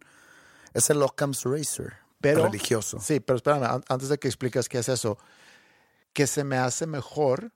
[0.74, 1.94] Es el Occam's Razor.
[2.22, 3.00] Pero- religioso.
[3.00, 5.20] Sí, pero espérame, an- antes de que expliques qué es eso,
[6.18, 7.54] que se me hace mejor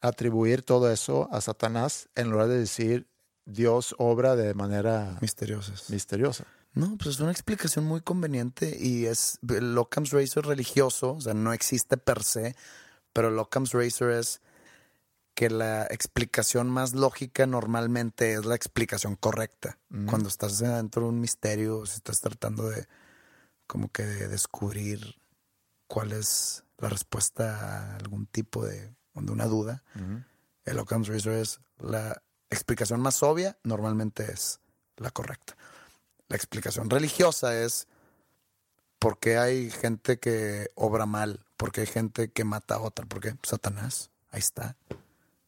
[0.00, 3.06] atribuir todo eso a Satanás en lugar de decir
[3.44, 5.90] Dios obra de manera Misteriosas.
[5.90, 6.46] misteriosa.
[6.72, 11.34] No, pues es una explicación muy conveniente y es el Occam's Razor religioso, o sea,
[11.34, 12.56] no existe per se,
[13.12, 14.40] pero el Occam's Razor es
[15.34, 19.76] que la explicación más lógica normalmente es la explicación correcta.
[20.06, 22.86] Cuando estás dentro de un misterio, si estás tratando de
[23.66, 25.16] como que de descubrir
[25.86, 29.82] cuál es la respuesta a algún tipo de, de una duda,
[30.64, 34.60] el Occam's Razor es la explicación más obvia, normalmente es
[34.96, 35.56] la correcta.
[36.28, 37.88] La explicación religiosa es
[38.98, 43.06] por qué hay gente que obra mal, por qué hay gente que mata a otra,
[43.06, 44.76] por qué Satanás, ahí está,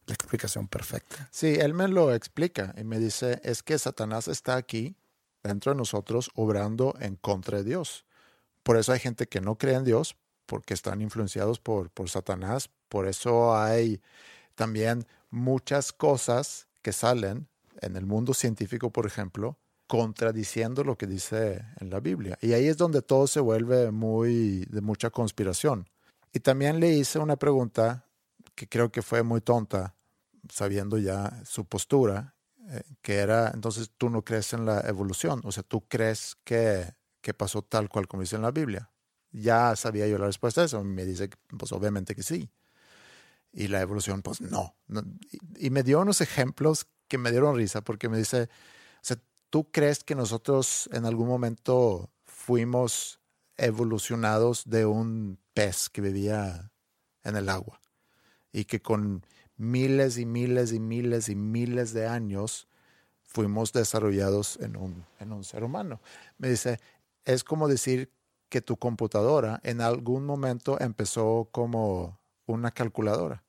[0.07, 1.28] la explicación perfecta.
[1.31, 4.97] Sí, él me lo explica y me dice, es que Satanás está aquí
[5.43, 8.05] dentro de nosotros obrando en contra de Dios.
[8.62, 10.16] Por eso hay gente que no cree en Dios,
[10.51, 12.70] porque están influenciados por, por Satanás.
[12.88, 14.03] Por eso hay
[14.57, 17.46] también muchas cosas que salen
[17.80, 22.36] en el mundo científico, por ejemplo, contradiciendo lo que dice en la Biblia.
[22.42, 25.88] Y ahí es donde todo se vuelve muy de mucha conspiración.
[26.32, 28.09] Y también le hice una pregunta
[28.57, 29.94] que creo que fue muy tonta,
[30.53, 32.34] sabiendo ya su postura,
[32.70, 36.92] eh, que era, entonces tú no crees en la evolución, o sea, tú crees que,
[37.20, 38.90] que pasó tal cual como dice en la Biblia.
[39.33, 42.51] Ya sabía yo la respuesta a eso, me dice, pues obviamente que sí.
[43.53, 44.76] Y la evolución, pues no.
[44.87, 45.03] no.
[45.31, 49.18] Y, y me dio unos ejemplos que me dieron risa, porque me dice, o sea,
[49.51, 53.20] ¿tú crees que nosotros en algún momento fuimos
[53.57, 56.72] evolucionados de un pez que vivía
[57.24, 57.81] en el agua?
[58.53, 59.24] y que con
[59.57, 62.68] miles y miles y miles y miles de años
[63.22, 66.01] fuimos desarrollados en un, en un ser humano.
[66.39, 66.81] Me dice,
[67.24, 68.11] es como decir
[68.51, 73.44] que tu computadora en algún momento empezó como una calculadora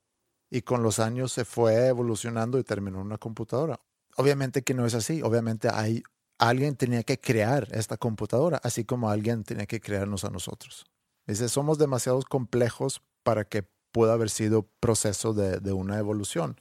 [0.49, 3.79] y con los años se fue evolucionando y terminó en una computadora.
[4.15, 6.03] Obviamente que no es así, obviamente hay
[6.37, 10.85] alguien tenía que crear esta computadora, así como alguien tenía que crearnos a nosotros.
[11.27, 16.59] Dice, somos demasiado complejos para que pueda haber sido proceso de, de una evolución.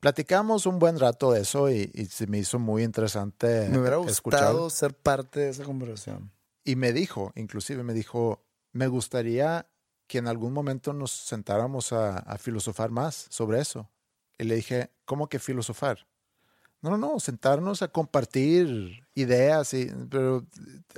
[0.00, 3.96] Platicamos un buen rato de eso y, y se me hizo muy interesante Me hubiera
[4.06, 4.40] escuchar.
[4.40, 6.30] gustado ser parte de esa conversación.
[6.64, 8.42] Y me dijo, inclusive me dijo,
[8.72, 9.68] me gustaría
[10.06, 13.90] que en algún momento nos sentáramos a, filosofar más sobre eso.
[14.38, 16.06] Y le dije, ¿cómo que filosofar?
[16.80, 20.46] No, no, no, sentarnos a compartir ideas, y, pero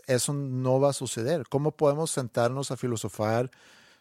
[0.07, 1.45] eso no va a suceder.
[1.49, 3.51] ¿Cómo podemos sentarnos a filosofar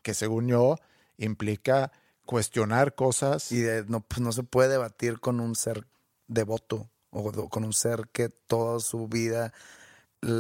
[0.01, 0.77] que según yo
[1.17, 1.91] implica
[2.25, 3.51] cuestionar cosas?
[3.51, 5.87] Y no, pues no se puede debatir con un ser
[6.27, 9.53] devoto o con un ser que toda su vida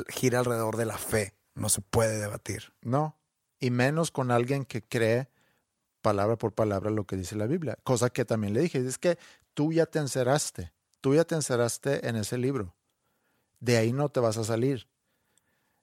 [0.07, 1.33] gira alrededor de la fe.
[1.53, 2.73] No se puede debatir.
[2.81, 3.17] No,
[3.59, 5.29] y menos con alguien que cree
[6.01, 7.77] palabra por palabra lo que dice la Biblia.
[7.83, 9.17] Cosa que también le dije, es que
[9.53, 10.71] tú ya te encerraste,
[11.01, 12.75] tú ya te encerraste en ese libro.
[13.59, 14.87] De ahí no te vas a salir.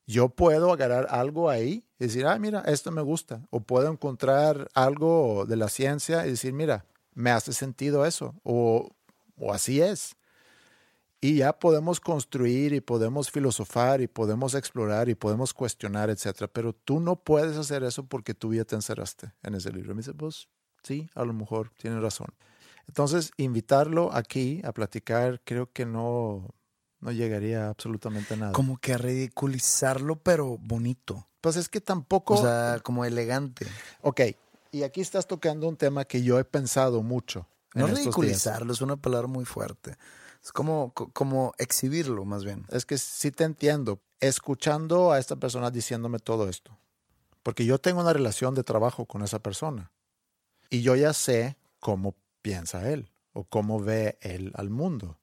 [0.06, 3.42] Yo puedo agarrar algo ahí y decir, ah, mira, esto me gusta.
[3.50, 6.84] O puedo encontrar algo de la ciencia y decir, mira,
[7.14, 8.34] me hace sentido eso.
[8.44, 8.90] O,
[9.36, 10.14] o así es.
[11.24, 16.48] Y ya podemos construir y podemos filosofar y podemos explorar y podemos cuestionar, etcétera.
[16.52, 19.92] Pero tú no puedes hacer eso porque tú ya te encerraste en ese libro.
[19.92, 20.48] Y me dice, pues
[20.82, 22.26] sí, a lo mejor tiene razón.
[22.88, 26.56] Entonces, invitarlo aquí a platicar, creo que no,
[26.98, 28.50] no llegaría a absolutamente nada.
[28.50, 31.28] Como que a ridiculizarlo, pero bonito.
[31.40, 32.34] Pues es que tampoco.
[32.34, 33.68] O sea, como elegante.
[34.00, 34.22] ok,
[34.72, 37.46] y aquí estás tocando un tema que yo he pensado mucho.
[37.74, 38.00] No días.
[38.00, 39.96] ridiculizarlo, es una palabra muy fuerte.
[40.42, 42.66] Es como, co- como exhibirlo, más bien.
[42.70, 44.00] Es que sí te entiendo.
[44.20, 46.76] Escuchando a esta persona diciéndome todo esto.
[47.42, 49.92] Porque yo tengo una relación de trabajo con esa persona.
[50.70, 55.18] Y yo ya sé cómo piensa él o cómo ve él al mundo.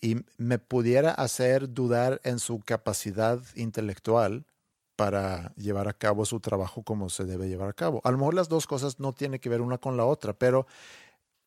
[0.00, 4.46] Y me pudiera hacer dudar en su capacidad intelectual
[4.96, 8.00] para llevar a cabo su trabajo como se debe llevar a cabo.
[8.04, 10.66] A lo mejor las dos cosas no tienen que ver una con la otra, pero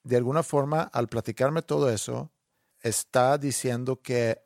[0.03, 2.29] de alguna forma, al platicarme todo eso,
[2.83, 4.41] está diciendo que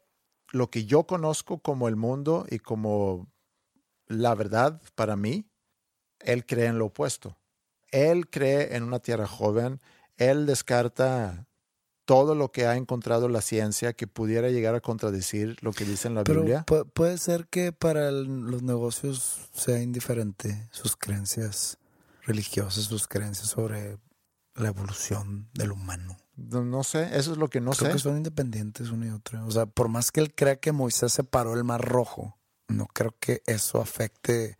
[0.52, 3.28] lo que yo conozco como el mundo y como
[4.08, 5.50] la verdad para mí,
[6.20, 7.38] él cree en lo opuesto.
[7.92, 9.82] Él cree en una tierra joven,
[10.16, 11.46] él descarta
[12.06, 16.08] todo lo que ha encontrado la ciencia que pudiera llegar a contradecir lo que dice
[16.08, 16.64] en la Pero Biblia.
[16.66, 21.78] pu- puede ser que para el- los negocios sea indiferente sus creencias
[22.24, 23.98] religiosas, sus creencias sobre
[24.56, 26.18] la evolución del humano.
[26.38, 27.98] No, no sé, eso es lo que no Creo sé.
[27.98, 29.44] que son independientes uno y otro.
[29.46, 33.16] O sea, por más que él crea que Moisés separó el mar rojo, no creo
[33.20, 34.58] que eso afecte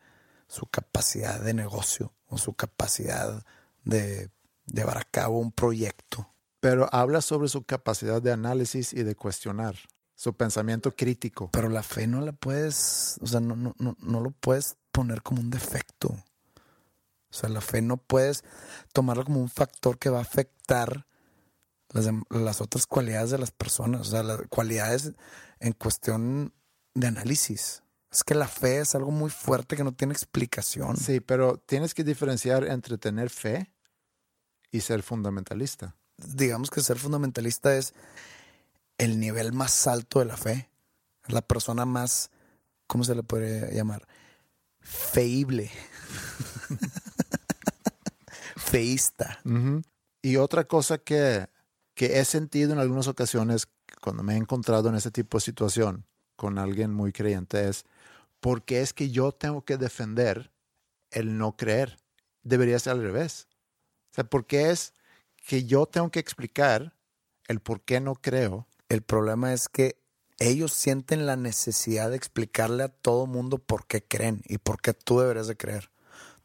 [0.48, 3.46] su capacidad de negocio o su capacidad
[3.84, 4.32] de
[4.66, 6.28] llevar a cabo un proyecto.
[6.60, 9.76] Pero habla sobre su capacidad de análisis y de cuestionar,
[10.16, 11.50] su pensamiento crítico.
[11.52, 15.22] Pero la fe no la puedes, o sea, no, no, no, no lo puedes poner
[15.22, 16.08] como un defecto.
[16.08, 18.44] O sea, la fe no puedes
[18.94, 21.06] tomarla como un factor que va a afectar
[21.94, 24.02] las, otras cualidades de las personas.
[24.02, 25.14] O sea, las cualidades
[25.60, 26.54] en cuestión
[26.94, 27.84] de análisis.
[28.12, 30.98] Es que la fe es algo muy fuerte que no tiene explicación.
[30.98, 33.72] Sí, pero tienes que diferenciar entre tener fe
[34.72, 35.96] y ser fundamentalista.
[36.18, 37.94] Digamos que ser fundamentalista es
[38.98, 40.70] el nivel más alto de la fe.
[41.28, 42.32] La persona más,
[42.88, 44.08] ¿cómo se le puede llamar?
[44.80, 45.70] Feíble.
[48.56, 49.40] Feísta.
[50.22, 51.48] Y otra cosa que,
[51.98, 53.68] que he sentido en algunas ocasiones
[54.02, 57.86] cuando me he encontrado en ese tipo de situación con alguien muy creyente es,
[58.40, 60.52] ¿por qué es que yo tengo que defender
[61.10, 61.98] el no creer?
[62.44, 63.48] Debería ser al revés.
[64.12, 64.94] O sea, ¿por qué es
[65.48, 66.94] que yo tengo que explicar
[67.48, 68.68] el por qué no creo?
[68.90, 70.00] El problema es que
[70.38, 74.94] ellos sienten la necesidad de explicarle a todo mundo por qué creen y por qué
[74.94, 75.90] tú deberías de creer.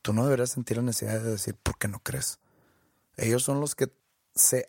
[0.00, 2.38] Tú no deberías sentir la necesidad de decir por qué no crees.
[3.18, 3.92] Ellos son los que
[4.34, 4.66] se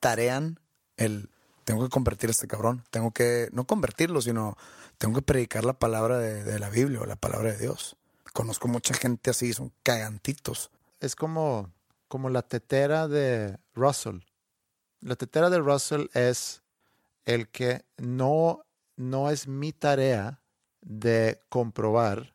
[0.00, 0.58] autotarean
[0.96, 1.28] el
[1.64, 4.56] tengo que convertir a este cabrón, tengo que no convertirlo, sino
[4.98, 7.96] tengo que predicar la palabra de, de la Biblia o la palabra de Dios.
[8.32, 10.70] Conozco mucha gente así, son cagantitos.
[10.98, 11.70] Es como,
[12.08, 14.20] como la tetera de Russell.
[15.00, 16.62] La tetera de Russell es
[17.24, 18.64] el que no,
[18.96, 20.40] no es mi tarea
[20.80, 22.34] de comprobar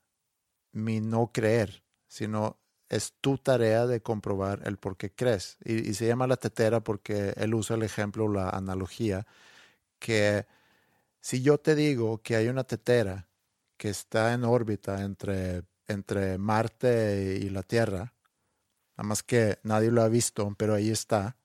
[0.71, 2.57] mi no creer, sino
[2.89, 5.57] es tu tarea de comprobar el por qué crees.
[5.65, 9.25] Y, se llama la tetera porque él usa el ejemplo, la analogía,
[9.99, 10.45] que
[11.21, 13.29] si yo te digo que hay una tetera
[13.77, 18.13] que está en órbita entre, entre Marte y la Tierra,
[18.97, 21.37] nada más que nadie lo ha visto, pero ahí está,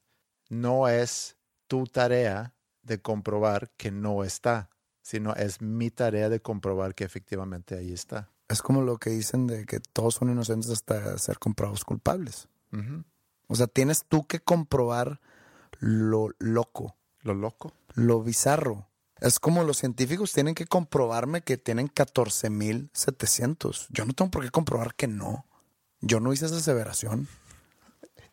[0.49, 1.37] no es
[1.67, 4.71] tu tarea de comprobar que no está,
[5.03, 8.31] sino es mi tarea de comprobar que efectivamente ahí está.
[8.51, 12.49] Es como lo que dicen de que todos son inocentes hasta ser comprobados culpables.
[13.49, 15.21] O sea, tienes tú que comprobar
[15.79, 17.73] lo loco, Lo loco.
[17.95, 18.89] lo bizarro.
[19.21, 23.87] Es como los científicos tienen que comprobarme que tienen 14.700.
[23.91, 25.47] Yo no tengo por qué comprobar que no.
[26.01, 27.29] Yo no hice esa aseveración.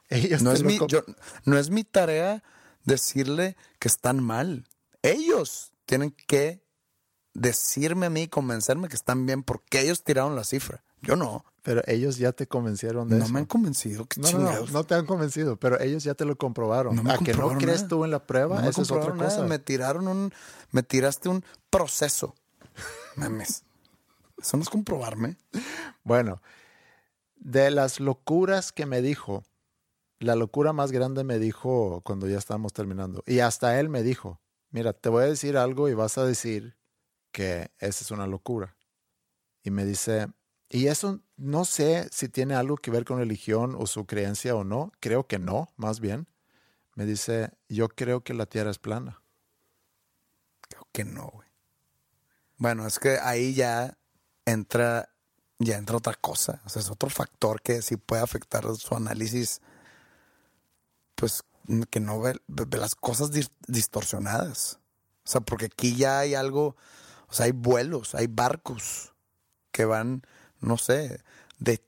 [0.09, 1.03] Ellos No es, mi, yo-
[1.45, 2.43] no es mi tarea
[2.85, 4.65] decirle que están mal.
[5.01, 6.63] Ellos tienen que
[7.37, 10.83] decirme a mí, convencerme que están bien porque ellos tiraron la cifra.
[11.01, 11.45] Yo no.
[11.61, 13.33] Pero ellos ya te convencieron de No eso.
[13.33, 14.05] me han convencido.
[14.05, 14.71] ¿Qué no, no, no, chingados?
[14.71, 16.95] no te han convencido, pero ellos ya te lo comprobaron.
[16.95, 18.61] No me ¿A que no crees tú en la prueba?
[18.61, 19.43] No Eso es otra nada, cosa.
[19.43, 20.33] Me tiraron un,
[20.71, 22.33] me tiraste un proceso.
[23.15, 23.63] Mames.
[24.41, 25.37] Eso no es comprobarme.
[26.03, 26.41] Bueno,
[27.35, 29.43] de las locuras que me dijo,
[30.19, 33.23] la locura más grande me dijo cuando ya estábamos terminando.
[33.27, 34.39] Y hasta él me dijo,
[34.71, 36.76] mira, te voy a decir algo y vas a decir
[37.37, 38.75] que esa es una locura.
[39.61, 40.25] Y me dice,
[40.69, 44.63] y eso no sé si tiene algo que ver con religión o su creencia o
[44.63, 44.91] no.
[44.99, 46.27] Creo que no, más bien.
[46.95, 49.21] Me dice, yo creo que la Tierra es plana.
[50.67, 51.47] Creo que no, güey.
[52.57, 53.99] Bueno, es que ahí ya
[54.45, 55.13] entra,
[55.59, 56.63] ya entra otra cosa.
[56.65, 59.61] O sea, es otro factor que sí puede afectar su análisis.
[61.13, 61.43] Pues
[61.91, 64.79] que no ve, ve las cosas dis- distorsionadas.
[65.23, 66.75] O sea, porque aquí ya hay algo,
[67.29, 69.13] o sea, hay vuelos, hay barcos
[69.71, 70.21] que van,
[70.59, 71.21] no sé,
[71.59, 71.83] de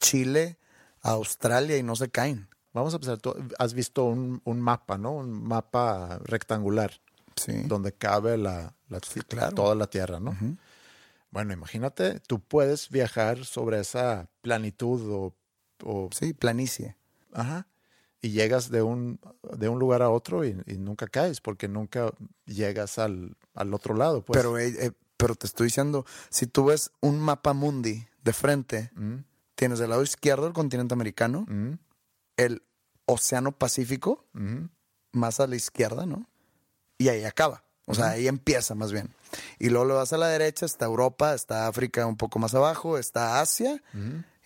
[0.00, 0.58] Chile
[1.02, 2.48] a Australia y no se caen.
[2.72, 3.18] Vamos a empezar.
[3.18, 5.12] Tú has visto un, un mapa, ¿no?
[5.12, 7.00] Un mapa rectangular.
[7.36, 7.62] Sí.
[7.64, 9.54] donde cabe la, la- claro.
[9.56, 10.36] toda la Tierra, ¿no?
[11.32, 15.34] Bueno, imagínate, tú puedes viajar sobre esa planitud o,
[15.82, 16.96] o- Sí, planicie.
[17.32, 17.66] ajá,
[18.24, 19.20] y llegas de un,
[19.54, 22.10] de un lugar a otro y, y nunca caes porque nunca
[22.46, 24.22] llegas al, al otro lado.
[24.22, 24.38] Pues.
[24.38, 28.90] pero, eh, eh, pero te estoy diciendo, si tú ves un mapa mundi de frente,
[28.94, 29.16] Mm,
[29.54, 31.72] tienes del lado izquierdo el continente americano, mm,
[32.38, 32.62] el
[33.04, 34.64] océano Pacífico, mm.
[35.12, 36.26] más a la izquierda, ¿no?
[36.96, 37.62] Y ahí acaba.
[37.84, 39.10] O sea, ahí empieza más bien.
[39.58, 42.96] Y luego lo vas a la derecha, está Europa, está África un poco más abajo,
[42.96, 43.82] está Asia.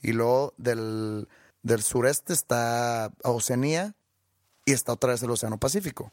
[0.02, 1.28] Y luego del,
[1.68, 3.94] del sureste está Oceanía
[4.64, 6.12] y está otra vez el Océano Pacífico.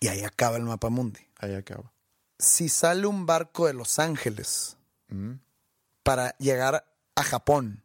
[0.00, 1.20] Y ahí acaba el mapa mundi.
[1.38, 1.92] Ahí acaba.
[2.38, 4.76] Si sale un barco de Los Ángeles
[6.02, 7.84] para llegar a Japón,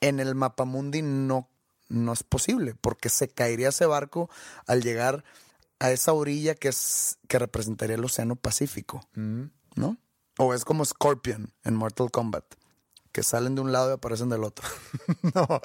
[0.00, 1.48] en el mapa mundi no,
[1.88, 4.30] no es posible, porque se caería ese barco
[4.66, 5.24] al llegar
[5.80, 9.96] a esa orilla que es que representaría el Océano Pacífico, ¿no?
[10.38, 12.44] O es como Scorpion en Mortal Kombat,
[13.12, 14.66] que salen de un lado y aparecen del otro.
[15.34, 15.60] no,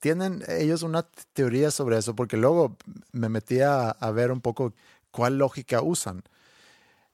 [0.00, 2.76] tienen ellos una teoría sobre eso, porque luego
[3.12, 4.72] me metí a, a ver un poco
[5.10, 6.22] cuál lógica usan.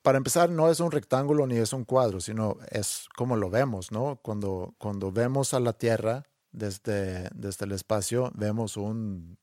[0.02, 3.92] Para empezar, no es un rectángulo ni es un cuadro, sino es como lo vemos,
[3.92, 4.18] ¿no?
[4.22, 9.38] Cuando, cuando vemos a la Tierra desde, desde el espacio, vemos un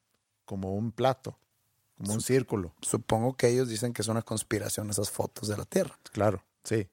[0.46, 1.38] como un plato,
[1.98, 2.74] como un círculo.
[2.82, 6.00] Supongo que ellos dicen que es una conspiración esas fotos de la Tierra.
[6.12, 6.88] Claro, sí,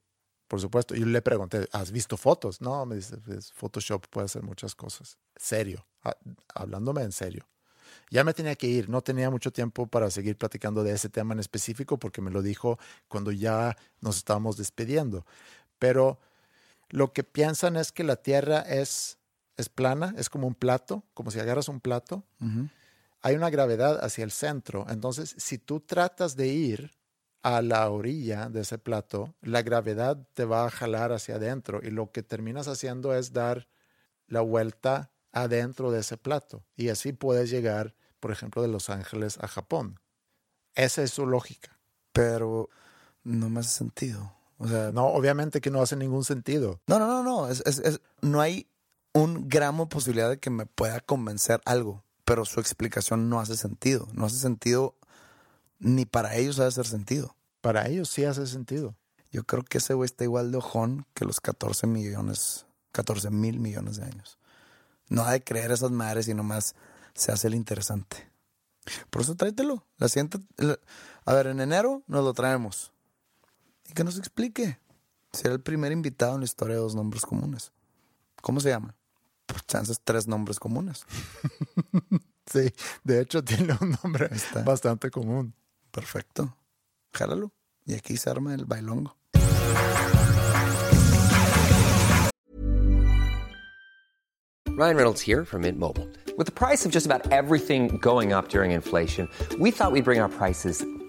[0.55, 0.95] por supuesto.
[0.95, 2.61] Y le pregunté, ¿has visto fotos?
[2.61, 3.17] No, me dice,
[3.55, 5.19] Photoshop puede hacer muchas cosas.
[5.35, 5.85] Serio,
[6.55, 7.45] hablándome en serio.
[8.09, 11.35] Ya me tenía que ir, no tenía mucho tiempo para seguir platicando de ese tema
[11.35, 12.79] en específico porque me lo dijo
[13.09, 15.27] cuando ya nos estábamos despidiendo.
[15.81, 16.21] Pero
[16.89, 19.19] lo que piensan es que la Tierra es,
[19.57, 22.23] es plana, es como un plato, como si agarras un plato.
[23.23, 24.87] Hay una gravedad hacia el centro.
[24.89, 26.93] Entonces, si tú tratas de ir
[27.45, 31.91] a la orilla de ese plato, la gravedad te va a jalar hacia adentro y
[31.91, 33.69] lo que terminas haciendo es dar
[34.27, 36.65] la vuelta adentro de ese plato.
[36.75, 40.01] Y así puedes llegar, por ejemplo, de Los Ángeles a Japón.
[40.75, 41.79] Esa es su lógica.
[42.13, 42.71] Pero
[43.25, 44.33] no me hace sentido.
[44.57, 46.81] O sea, no, obviamente que no hace ningún sentido.
[46.87, 47.51] No, no, no, no.
[47.51, 48.71] Es, es, no hay
[49.13, 53.59] un gramo de posibilidad de que me pueda convencer algo, pero su explicación no hace
[53.59, 54.09] sentido.
[54.15, 54.97] No hace sentido
[55.85, 57.37] ni para ellos hace hacer sentido.
[57.61, 58.97] Para ellos sí hace sentido.
[59.31, 63.61] Yo creo que ese güey está igual de ojón que los 14 millones, 14 mil
[63.61, 64.39] millones de años.
[65.09, 66.75] No ha de creer esas madres y nomás
[67.15, 68.31] se hace el interesante.
[69.11, 69.85] Por eso tráetelo.
[69.99, 70.39] La siguiente,
[71.25, 72.93] a ver, en enero nos lo traemos.
[73.89, 74.79] Y que nos explique.
[75.33, 77.73] Será el primer invitado en la historia de dos nombres comunes.
[78.41, 78.95] ¿Cómo se llama?
[79.47, 81.05] Pues chances tres nombres comunes.
[82.47, 82.73] sí,
[83.03, 84.31] de hecho tiene un nombre
[84.65, 85.55] bastante común.
[85.95, 86.57] Perfecto.
[87.13, 87.53] Jálalo.
[87.87, 89.15] Y aquí se arma el bailongo.
[94.77, 96.09] Ryan Reynolds here from Mint Mobile.
[96.37, 99.29] With the price of just about everything going up during inflation,
[99.61, 100.85] we thought we'd bring our prices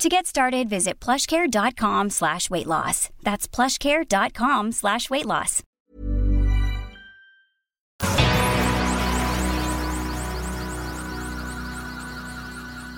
[0.00, 3.10] To get started, visit plushcare.com slash weight loss.
[3.22, 5.62] That's plushcare.com slash weight loss.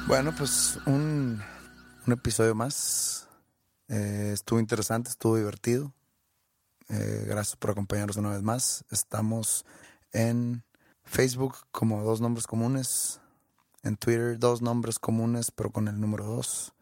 [0.06, 1.42] Bueno, pues un,
[2.06, 3.28] un episodio más.
[3.88, 5.92] Eh, estuvo interesante, estuvo divertido.
[6.88, 8.84] Eh, gracias por acompañarnos una vez más.
[8.90, 9.66] Estamos
[10.12, 10.64] en
[11.04, 13.20] Facebook como dos nombres comunes.
[13.82, 16.74] En Twitter dos nombres comunes, pero con el número dos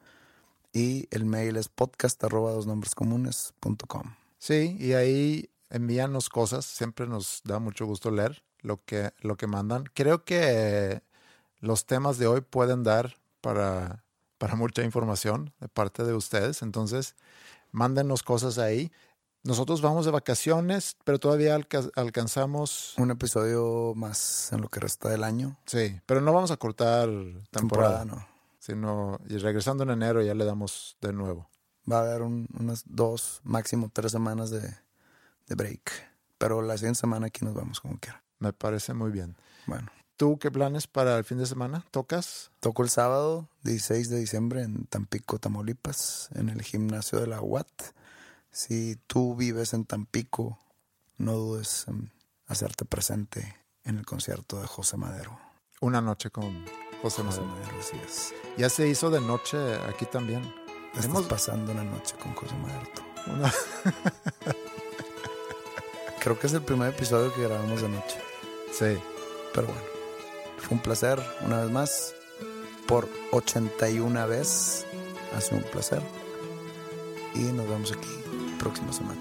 [0.72, 4.14] y el mail es podcast arroba dos nombres comunes punto com.
[4.38, 9.46] Sí, y ahí envíanos cosas, siempre nos da mucho gusto leer lo que, lo que
[9.46, 9.84] mandan.
[9.94, 11.02] Creo que
[11.60, 14.04] los temas de hoy pueden dar para,
[14.38, 17.14] para mucha información de parte de ustedes, entonces
[17.70, 18.90] mándenos cosas ahí.
[19.44, 21.58] Nosotros vamos de vacaciones, pero todavía
[21.96, 22.94] alcanzamos...
[22.96, 25.58] Un episodio más en lo que resta del año.
[25.66, 27.08] Sí, pero no vamos a cortar
[27.50, 27.50] temporada.
[27.50, 28.31] temporada no
[28.62, 31.50] sino y regresando en enero ya le damos de nuevo.
[31.90, 34.62] Va a haber unas dos, máximo tres semanas de,
[35.48, 35.90] de, break.
[36.38, 38.22] Pero la siguiente semana aquí nos vamos como quiera.
[38.38, 39.36] Me parece muy bien.
[39.66, 39.90] Bueno.
[40.16, 41.84] ¿Tú qué planes para el fin de semana?
[41.90, 42.52] ¿Tocas?
[42.60, 47.66] Toco el sábado 16 de diciembre en Tampico, Tamaulipas, en el gimnasio de la UAT.
[48.52, 50.56] Si tú vives en Tampico,
[51.18, 52.12] no dudes en
[52.46, 55.36] hacerte presente en el concierto de José Madero.
[55.80, 56.64] Una noche con
[57.02, 57.46] José Madero.
[57.80, 58.32] Así es.
[58.56, 60.42] Ya se hizo de noche aquí también.
[60.90, 62.88] Estás Hemos- pasando una noche con José Madero.
[63.26, 63.52] Una-
[66.20, 68.16] Creo que es el primer episodio que grabamos de noche.
[68.72, 68.98] sí.
[69.54, 69.82] Pero bueno,
[70.58, 72.14] fue un placer una vez más.
[72.86, 74.86] Por 81 vez,
[75.36, 76.00] ha sido un placer.
[77.34, 78.08] Y nos vemos aquí
[78.58, 79.20] próxima semana.